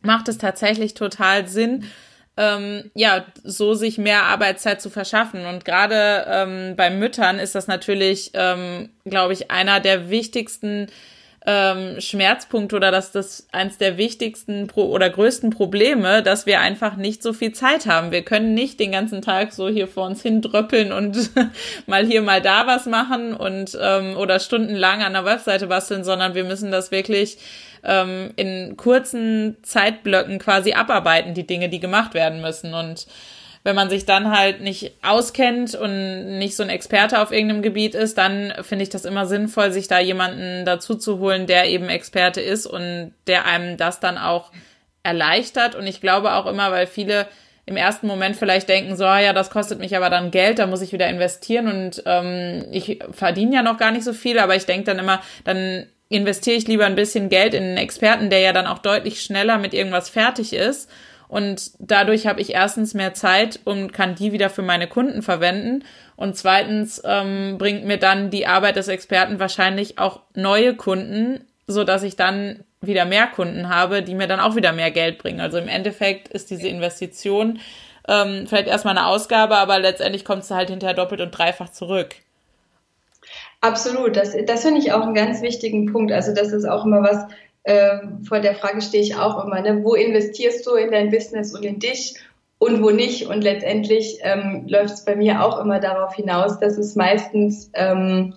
[0.00, 1.84] macht es tatsächlich total Sinn
[2.36, 5.46] ähm, ja, so sich mehr Arbeitszeit zu verschaffen.
[5.46, 10.88] Und gerade ähm, bei Müttern ist das natürlich, ähm, glaube ich, einer der wichtigsten
[11.46, 16.96] ähm, Schmerzpunkt oder dass das eins der wichtigsten Pro oder größten Probleme, dass wir einfach
[16.96, 18.10] nicht so viel Zeit haben.
[18.10, 21.30] Wir können nicht den ganzen Tag so hier vor uns hindröppeln und
[21.86, 26.34] mal hier, mal da was machen und ähm, oder stundenlang an der Webseite basteln, sondern
[26.34, 27.38] wir müssen das wirklich
[27.84, 32.74] ähm, in kurzen Zeitblöcken quasi abarbeiten, die Dinge, die gemacht werden müssen.
[32.74, 33.06] Und
[33.62, 37.94] wenn man sich dann halt nicht auskennt und nicht so ein Experte auf irgendeinem Gebiet
[37.94, 41.88] ist, dann finde ich das immer sinnvoll, sich da jemanden dazu zu holen, der eben
[41.88, 44.50] Experte ist und der einem das dann auch
[45.02, 45.74] erleichtert.
[45.74, 47.26] Und ich glaube auch immer, weil viele
[47.66, 50.80] im ersten Moment vielleicht denken, so, ja, das kostet mich aber dann Geld, da muss
[50.80, 54.66] ich wieder investieren und ähm, ich verdiene ja noch gar nicht so viel, aber ich
[54.66, 58.52] denke dann immer, dann investiere ich lieber ein bisschen Geld in einen Experten, der ja
[58.52, 60.90] dann auch deutlich schneller mit irgendwas fertig ist
[61.30, 65.84] und dadurch habe ich erstens mehr Zeit und kann die wieder für meine Kunden verwenden.
[66.16, 71.84] Und zweitens ähm, bringt mir dann die Arbeit des Experten wahrscheinlich auch neue Kunden, so
[71.84, 75.40] dass ich dann wieder mehr Kunden habe, die mir dann auch wieder mehr Geld bringen.
[75.40, 77.60] Also im Endeffekt ist diese Investition
[78.08, 82.16] ähm, vielleicht erstmal eine Ausgabe, aber letztendlich kommt es halt hinterher doppelt und dreifach zurück.
[83.60, 86.10] Absolut, das, das finde ich auch einen ganz wichtigen Punkt.
[86.10, 87.24] Also das ist auch immer was,
[87.64, 89.84] ähm, vor der Frage stehe ich auch immer, ne?
[89.84, 92.14] wo investierst du in dein Business und in dich
[92.58, 93.26] und wo nicht?
[93.26, 98.34] Und letztendlich ähm, läuft es bei mir auch immer darauf hinaus, dass es meistens, ähm,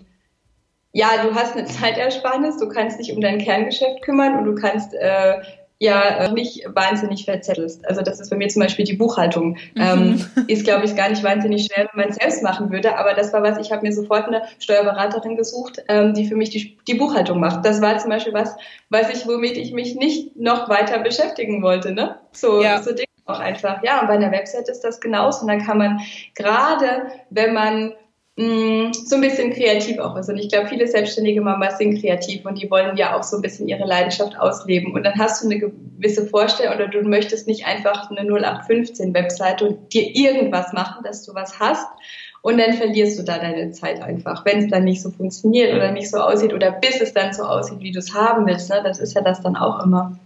[0.91, 4.93] ja, du hast eine Zeitersparnis, du kannst dich um dein Kerngeschäft kümmern und du kannst
[4.93, 5.41] äh,
[5.83, 7.85] ja nicht wahnsinnig verzettelst.
[7.87, 9.57] Also das ist bei mir zum Beispiel die Buchhaltung.
[9.75, 9.81] Mhm.
[9.81, 12.97] Ähm, ist, glaube ich, gar nicht wahnsinnig schwer, wenn man es selbst machen würde.
[12.97, 16.49] Aber das war was, ich habe mir sofort eine Steuerberaterin gesucht, ähm, die für mich
[16.51, 17.65] die, die Buchhaltung macht.
[17.65, 18.55] Das war zum Beispiel was,
[18.89, 21.91] was ich, womit ich mich nicht noch weiter beschäftigen wollte.
[21.91, 22.15] Ne?
[22.31, 22.81] So, ja.
[22.81, 23.83] so Dinge auch einfach.
[23.83, 25.41] Ja, und bei einer Website ist das genauso.
[25.41, 25.99] Und da kann man
[26.33, 27.93] gerade, wenn man
[28.35, 30.27] Mm, so ein bisschen kreativ auch ist.
[30.27, 33.43] Und ich glaube, viele selbstständige Mamas sind kreativ und die wollen ja auch so ein
[33.43, 34.93] bisschen ihre Leidenschaft ausleben.
[34.93, 39.67] Und dann hast du eine gewisse Vorstellung oder du möchtest nicht einfach eine 0815 Webseite
[39.67, 41.87] und dir irgendwas machen, dass du was hast.
[42.41, 45.91] Und dann verlierst du da deine Zeit einfach, wenn es dann nicht so funktioniert oder
[45.91, 48.69] nicht so aussieht oder bis es dann so aussieht, wie du es haben willst.
[48.69, 48.81] Ne?
[48.83, 50.17] Das ist ja das dann auch immer.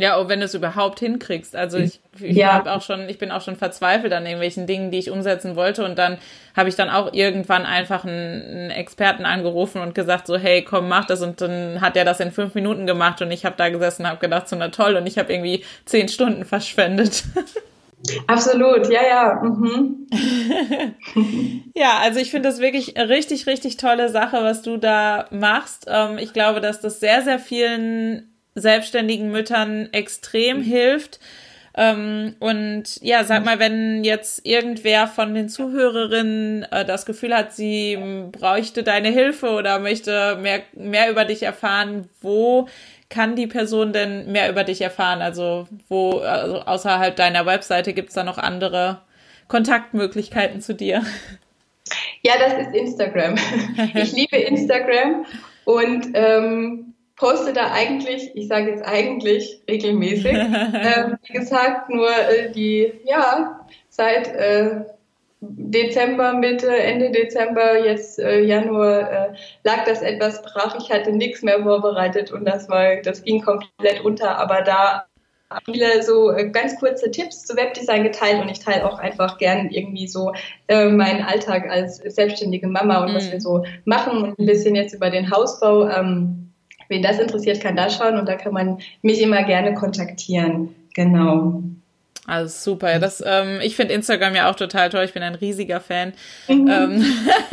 [0.00, 1.54] Ja, und wenn du es überhaupt hinkriegst.
[1.54, 2.54] Also ich, ich ja.
[2.54, 5.84] habe auch schon, ich bin auch schon verzweifelt an irgendwelchen Dingen, die ich umsetzen wollte.
[5.84, 6.16] Und dann
[6.56, 10.88] habe ich dann auch irgendwann einfach einen, einen, Experten angerufen und gesagt so, hey, komm,
[10.88, 11.20] mach das.
[11.20, 14.08] Und dann hat er das in fünf Minuten gemacht und ich habe da gesessen und
[14.08, 14.96] habe gedacht, so na toll.
[14.96, 17.24] Und ich habe irgendwie zehn Stunden verschwendet.
[18.26, 19.42] Absolut, ja, ja.
[19.42, 20.06] Mhm.
[21.74, 25.84] ja, also ich finde das wirklich richtig, richtig tolle Sache, was du da machst.
[25.88, 28.29] Ähm, ich glaube, dass das sehr, sehr vielen
[28.60, 30.62] selbstständigen Müttern extrem mhm.
[30.62, 31.20] hilft.
[31.76, 37.52] Ähm, und ja, sag mal, wenn jetzt irgendwer von den Zuhörerinnen äh, das Gefühl hat,
[37.52, 37.98] sie
[38.32, 42.66] bräuchte deine Hilfe oder möchte mehr, mehr über dich erfahren, wo
[43.08, 45.22] kann die Person denn mehr über dich erfahren?
[45.22, 49.02] Also wo, also außerhalb deiner Webseite gibt es da noch andere
[49.48, 51.04] Kontaktmöglichkeiten zu dir?
[52.22, 53.36] Ja, das ist Instagram.
[53.94, 55.24] Ich liebe Instagram
[55.64, 56.89] und ähm,
[57.20, 63.60] poste da eigentlich, ich sage jetzt eigentlich regelmäßig, ähm, wie gesagt, nur äh, die, ja,
[63.90, 64.84] seit äh,
[65.42, 70.76] Dezember, Mitte, Ende Dezember, jetzt äh, Januar äh, lag das etwas brach.
[70.78, 74.38] Ich hatte nichts mehr vorbereitet und das war, das ging komplett unter.
[74.38, 75.04] Aber da
[75.64, 79.68] viele so äh, ganz kurze Tipps zu Webdesign geteilt und ich teile auch einfach gern
[79.70, 80.32] irgendwie so
[80.68, 83.16] äh, meinen Alltag als selbstständige Mama und mhm.
[83.16, 85.88] was wir so machen und ein bisschen jetzt über den Hausbau.
[85.88, 86.49] Ähm,
[86.90, 90.74] wen das interessiert, kann da schauen und da kann man mich immer gerne kontaktieren.
[90.94, 91.62] Genau.
[92.26, 92.98] Also super.
[92.98, 95.04] Das, ähm, ich finde Instagram ja auch total toll.
[95.04, 96.12] Ich bin ein riesiger Fan.
[96.48, 96.70] Mhm.
[96.70, 97.04] Ähm,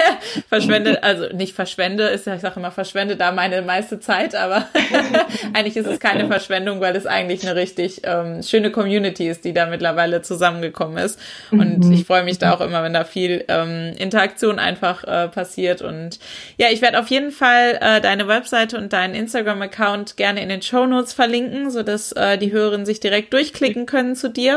[0.49, 4.67] verschwende, also nicht verschwende, ist ich sage immer verschwende da meine meiste Zeit, aber
[5.53, 9.53] eigentlich ist es keine Verschwendung, weil es eigentlich eine richtig ähm, schöne Community ist, die
[9.53, 11.17] da mittlerweile zusammengekommen ist.
[11.49, 11.91] Und mhm.
[11.93, 15.81] ich freue mich da auch immer, wenn da viel ähm, Interaktion einfach äh, passiert.
[15.81, 16.19] Und
[16.57, 20.61] ja, ich werde auf jeden Fall äh, deine Webseite und deinen Instagram-Account gerne in den
[20.61, 24.56] Show Notes verlinken, sodass äh, die Hörerinnen sich direkt durchklicken können zu dir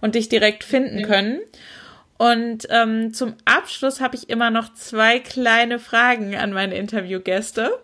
[0.00, 1.40] und dich direkt finden können.
[2.18, 7.80] Und ähm, zum Abschluss habe ich immer noch zwei kleine Fragen an meine Interviewgäste.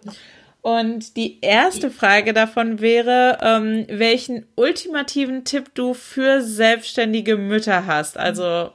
[0.60, 8.18] Und die erste Frage davon wäre, ähm, welchen ultimativen Tipp du für selbstständige Mütter hast.
[8.18, 8.70] Also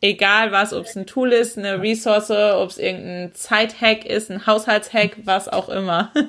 [0.00, 4.46] egal was, ob es ein Tool ist, eine Ressource, ob es irgendein Zeithack ist, ein
[4.46, 6.12] Haushaltshack, was auch immer.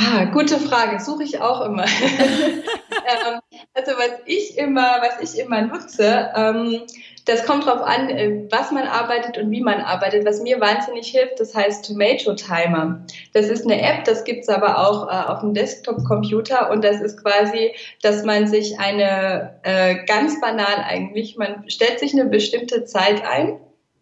[0.00, 1.84] Ah, gute Frage, suche ich auch immer.
[2.12, 3.40] ähm,
[3.74, 6.82] also was ich immer, was ich immer nutze, ähm,
[7.24, 10.24] das kommt drauf an, äh, was man arbeitet und wie man arbeitet.
[10.24, 13.04] Was mir wahnsinnig hilft, das heißt Tomato Timer.
[13.34, 17.20] Das ist eine App, das gibt's aber auch äh, auf dem Desktop-Computer und das ist
[17.20, 23.24] quasi, dass man sich eine äh, ganz banal eigentlich, man stellt sich eine bestimmte Zeit
[23.26, 23.58] ein.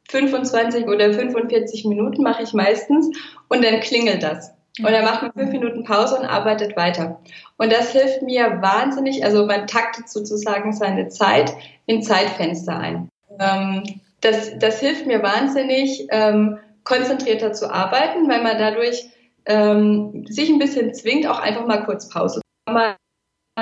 [0.08, 3.08] 25 oder 45 Minuten mache ich meistens
[3.48, 4.55] und dann klingelt das.
[4.78, 7.20] Und dann macht man fünf Minuten Pause und arbeitet weiter.
[7.56, 11.54] Und das hilft mir wahnsinnig, also man taktet sozusagen seine Zeit
[11.86, 13.08] in Zeitfenster ein.
[13.40, 13.82] Ähm,
[14.20, 19.08] das, das hilft mir wahnsinnig, ähm, konzentrierter zu arbeiten, weil man dadurch
[19.46, 22.96] ähm, sich ein bisschen zwingt, auch einfach mal kurz Pause zu machen.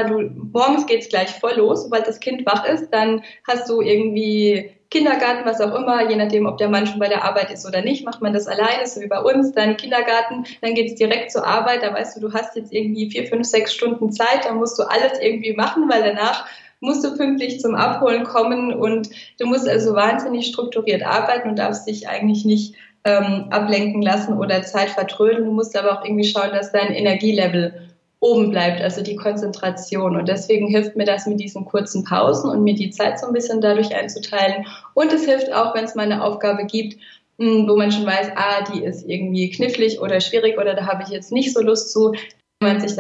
[0.08, 0.20] Du,
[0.52, 5.44] morgens geht's gleich voll los, sobald das Kind wach ist, dann hast du irgendwie Kindergarten,
[5.44, 8.04] was auch immer, je nachdem, ob der Mann schon bei der Arbeit ist oder nicht,
[8.04, 11.44] macht man das alleine, so wie bei uns, dann Kindergarten, dann geht es direkt zur
[11.44, 14.78] Arbeit, da weißt du, du hast jetzt irgendwie vier, fünf, sechs Stunden Zeit, da musst
[14.78, 16.46] du alles irgendwie machen, weil danach
[16.78, 21.88] musst du pünktlich zum Abholen kommen und du musst also wahnsinnig strukturiert arbeiten und darfst
[21.88, 25.44] dich eigentlich nicht ähm, ablenken lassen oder Zeit vertrödeln.
[25.44, 27.93] Du musst aber auch irgendwie schauen, dass dein Energielevel
[28.24, 30.16] oben bleibt, also die Konzentration.
[30.16, 33.34] Und deswegen hilft mir das mit diesen kurzen Pausen und mir die Zeit so ein
[33.34, 34.66] bisschen dadurch einzuteilen.
[34.94, 36.96] Und es hilft auch, wenn es mal eine Aufgabe gibt,
[37.38, 41.02] hm, wo man schon weiß, ah, die ist irgendwie knifflig oder schwierig oder da habe
[41.02, 42.14] ich jetzt nicht so Lust zu,
[42.62, 42.96] man sich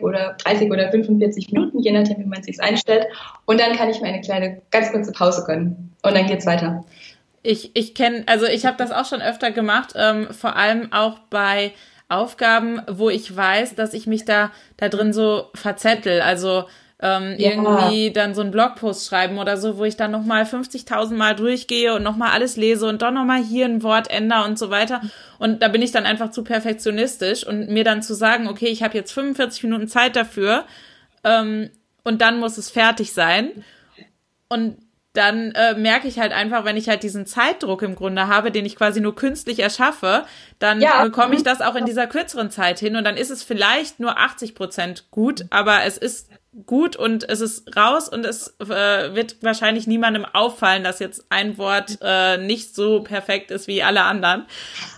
[0.00, 3.06] oder 30 oder 45 Minuten, je nachdem, wie man sich einstellt.
[3.44, 5.94] Und dann kann ich mir eine kleine, ganz kurze Pause gönnen.
[6.02, 6.84] Und dann geht's weiter.
[7.42, 11.18] Ich, ich kenne, also ich habe das auch schon öfter gemacht, ähm, vor allem auch
[11.30, 11.72] bei
[12.12, 16.20] Aufgaben, wo ich weiß, dass ich mich da, da drin so verzettel.
[16.20, 16.64] Also
[17.02, 17.50] ähm, ja.
[17.50, 21.94] irgendwie dann so einen Blogpost schreiben oder so, wo ich dann nochmal 50.000 Mal durchgehe
[21.94, 25.00] und nochmal alles lese und doch nochmal hier ein Wort ändere und so weiter.
[25.38, 28.84] Und da bin ich dann einfach zu perfektionistisch und mir dann zu sagen, okay, ich
[28.84, 30.64] habe jetzt 45 Minuten Zeit dafür
[31.24, 31.70] ähm,
[32.04, 33.50] und dann muss es fertig sein.
[34.48, 34.76] Und
[35.12, 38.64] dann äh, merke ich halt einfach, wenn ich halt diesen Zeitdruck im Grunde habe, den
[38.64, 40.24] ich quasi nur künstlich erschaffe,
[40.58, 41.04] dann ja.
[41.04, 44.18] bekomme ich das auch in dieser kürzeren Zeit hin und dann ist es vielleicht nur
[44.18, 46.28] 80 Prozent gut, aber es ist
[46.66, 51.56] gut und es ist raus und es äh, wird wahrscheinlich niemandem auffallen, dass jetzt ein
[51.56, 54.46] Wort äh, nicht so perfekt ist wie alle anderen.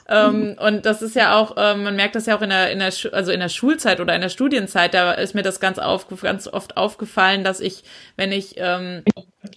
[0.08, 2.78] Ähm, und das ist ja auch, äh, man merkt das ja auch in der, in
[2.78, 6.08] der, also in der Schulzeit oder in der Studienzeit, da ist mir das ganz, auf,
[6.20, 7.84] ganz oft aufgefallen, dass ich,
[8.16, 9.02] wenn ich ähm,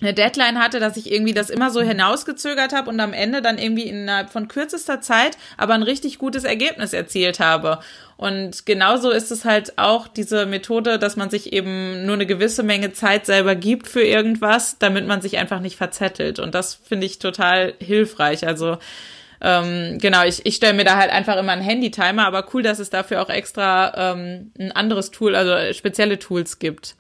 [0.02, 3.58] eine Deadline hatte, dass ich irgendwie das immer so hinausgezögert habe und am Ende dann
[3.58, 7.80] irgendwie innerhalb von kürzester Zeit aber ein richtig gutes Ergebnis erzielt habe.
[8.16, 12.64] Und genauso ist es halt auch diese Methode, dass man sich eben nur eine gewisse
[12.64, 16.40] Menge Zeit selber gibt für irgendwas, damit man sich einfach nicht verzettelt.
[16.40, 18.48] Und das finde ich total hilfreich.
[18.48, 18.78] Also
[19.42, 22.80] ähm, genau, ich, ich stelle mir da halt einfach immer einen Handy-Timer, aber cool, dass
[22.80, 26.96] es dafür auch extra ähm, ein anderes Tool, also spezielle Tools gibt.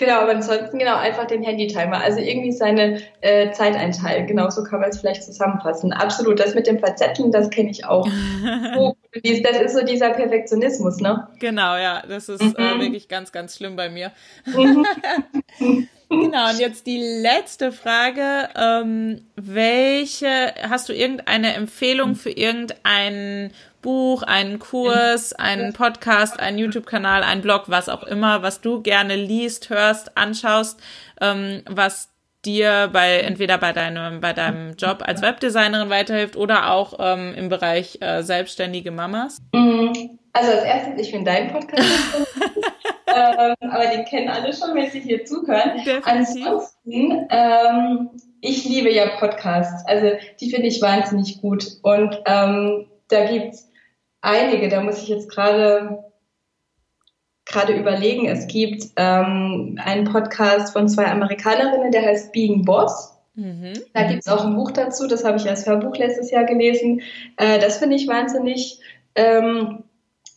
[0.00, 2.02] Genau, aber ansonsten genau einfach den Handy-Timer.
[2.02, 4.26] Also irgendwie seine äh, Zeit einteilen.
[4.26, 5.92] Genau, so kann man es vielleicht zusammenfassen.
[5.92, 6.40] Absolut.
[6.40, 8.06] Das mit dem Verzetteln, das kenne ich auch.
[9.12, 11.28] das ist so dieser Perfektionismus, ne?
[11.38, 12.02] Genau, ja.
[12.08, 12.56] Das ist äh, mhm.
[12.56, 14.10] äh, wirklich ganz, ganz schlimm bei mir.
[16.10, 18.48] Genau, und jetzt die letzte Frage.
[18.56, 27.22] Ähm, welche, hast du irgendeine Empfehlung für irgendein Buch, einen Kurs, einen Podcast, einen YouTube-Kanal,
[27.22, 30.80] einen Blog, was auch immer, was du gerne liest, hörst, anschaust,
[31.20, 32.10] ähm, was
[32.44, 37.48] dir bei entweder bei deinem bei deinem Job als Webdesignerin weiterhilft oder auch ähm, im
[37.48, 39.38] Bereich äh, selbstständige Mamas?
[39.54, 40.18] Mhm.
[40.32, 41.88] Also als erstes, ich finde deinen Podcast
[43.14, 45.76] ähm, aber den kennen alle schon, wenn sie hier zuhören.
[45.76, 46.06] Definitiv.
[46.06, 49.86] Ansonsten, ähm, ich liebe ja Podcasts.
[49.86, 51.66] Also die finde ich wahnsinnig gut.
[51.82, 53.68] Und ähm, da gibt's
[54.20, 56.04] einige, da muss ich jetzt gerade
[57.50, 58.26] gerade überlegen.
[58.26, 63.18] Es gibt ähm, einen Podcast von zwei Amerikanerinnen, der heißt Being Boss.
[63.34, 63.72] Mhm.
[63.92, 67.02] Da gibt es auch ein Buch dazu, das habe ich als Hörbuch letztes Jahr gelesen.
[67.36, 68.80] Äh, das finde ich wahnsinnig
[69.14, 69.84] ähm,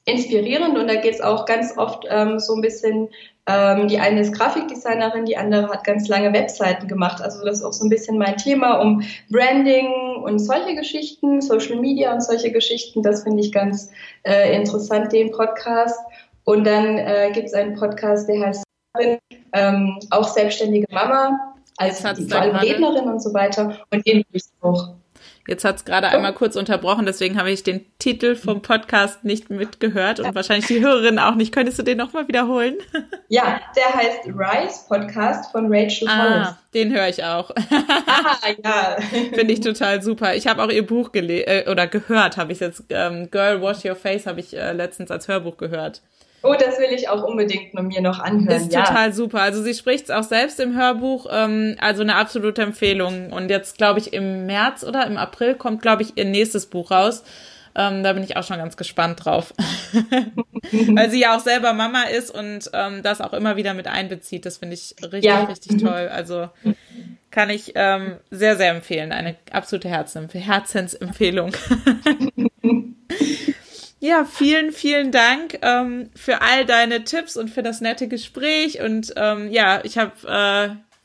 [0.06, 3.10] inspirierend und da geht es auch ganz oft ähm, so ein bisschen,
[3.48, 7.22] ähm, die eine ist Grafikdesignerin, die andere hat ganz lange Webseiten gemacht.
[7.22, 11.78] Also das ist auch so ein bisschen mein Thema um Branding und solche Geschichten, Social
[11.78, 13.02] Media und solche Geschichten.
[13.02, 13.92] Das finde ich ganz
[14.24, 16.00] äh, interessant, den Podcast.
[16.44, 18.64] Und dann äh, gibt es einen Podcast, der heißt
[19.54, 23.80] ähm, auch selbstständige Mama, als vor allem Rednerin und so weiter.
[23.92, 24.96] Und den ich auch.
[25.46, 26.16] Jetzt hat es gerade oh.
[26.16, 30.82] einmal kurz unterbrochen, deswegen habe ich den Titel vom Podcast nicht mitgehört und wahrscheinlich die
[30.82, 31.54] Hörerin auch nicht.
[31.54, 32.76] Könntest du den nochmal wiederholen?
[33.28, 36.48] Ja, der heißt Rise Podcast von Rachel ah, Hollis.
[36.74, 37.50] Den höre ich auch.
[37.50, 38.98] Ah, ja.
[39.34, 40.36] Finde ich total super.
[40.36, 42.84] Ich habe auch ihr Buch gelesen äh, oder gehört, habe ich jetzt.
[42.90, 46.02] Ähm, Girl Wash Your Face habe ich äh, letztens als Hörbuch gehört.
[46.46, 48.62] Oh, das will ich auch unbedingt mir noch anhören.
[48.62, 48.84] Ist ja.
[48.84, 49.42] total super.
[49.42, 53.32] Also sie spricht es auch selbst im Hörbuch, ähm, also eine absolute Empfehlung.
[53.32, 56.92] Und jetzt, glaube ich, im März oder im April kommt, glaube ich, ihr nächstes Buch
[56.92, 57.24] raus.
[57.76, 59.54] Ähm, da bin ich auch schon ganz gespannt drauf.
[60.72, 64.46] Weil sie ja auch selber Mama ist und ähm, das auch immer wieder mit einbezieht.
[64.46, 65.46] Das finde ich richtig, ja.
[65.46, 66.10] richtig toll.
[66.12, 66.50] Also
[67.32, 69.14] kann ich ähm, sehr, sehr empfehlen.
[69.14, 71.56] Eine absolute Herzensempfehlung.
[74.04, 78.82] Ja, vielen, vielen Dank ähm, für all deine Tipps und für das nette Gespräch.
[78.82, 80.12] Und ähm, ja, ich habe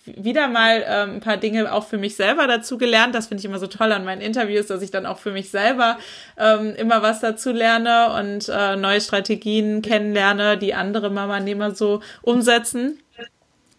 [0.05, 3.14] äh, wieder mal ähm, ein paar Dinge auch für mich selber dazu gelernt.
[3.14, 5.51] Das finde ich immer so toll an meinen Interviews, dass ich dann auch für mich
[5.51, 5.96] selber
[6.36, 12.99] ähm, immer was dazu lerne und äh, neue Strategien kennenlerne, die andere Mama-Nehmer so umsetzen.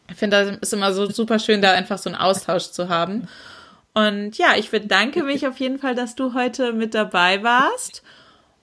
[0.10, 3.28] Ich finde, das ist immer so super schön, da einfach so einen Austausch zu haben.
[3.94, 8.02] Und ja, ich bedanke mich auf jeden Fall, dass du heute mit dabei warst.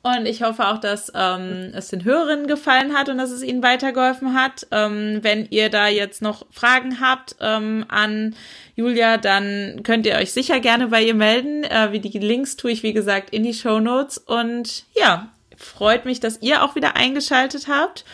[0.06, 3.60] Und ich hoffe auch, dass ähm, es den Hörerinnen gefallen hat und dass es ihnen
[3.60, 4.64] weitergeholfen hat.
[4.70, 8.36] Ähm, wenn ihr da jetzt noch Fragen habt ähm, an
[8.76, 11.64] Julia, dann könnt ihr euch sicher gerne bei ihr melden.
[11.64, 14.16] Äh, wie die Links tue ich, wie gesagt, in die Show Notes.
[14.16, 18.04] Und ja, freut mich, dass ihr auch wieder eingeschaltet habt.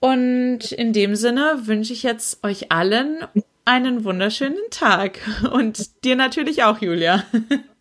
[0.00, 3.24] Und in dem Sinne wünsche ich jetzt euch allen
[3.64, 5.20] einen wunderschönen Tag.
[5.50, 7.24] Und dir natürlich auch, Julia.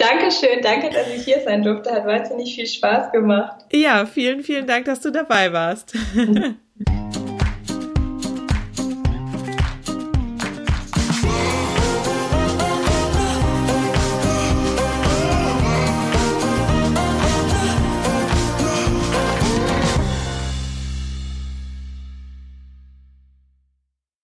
[0.00, 1.92] Dankeschön, danke, dass ich hier sein durfte.
[1.92, 3.66] Hat wahnsinnig viel Spaß gemacht.
[3.70, 5.94] Ja, vielen, vielen Dank, dass du dabei warst.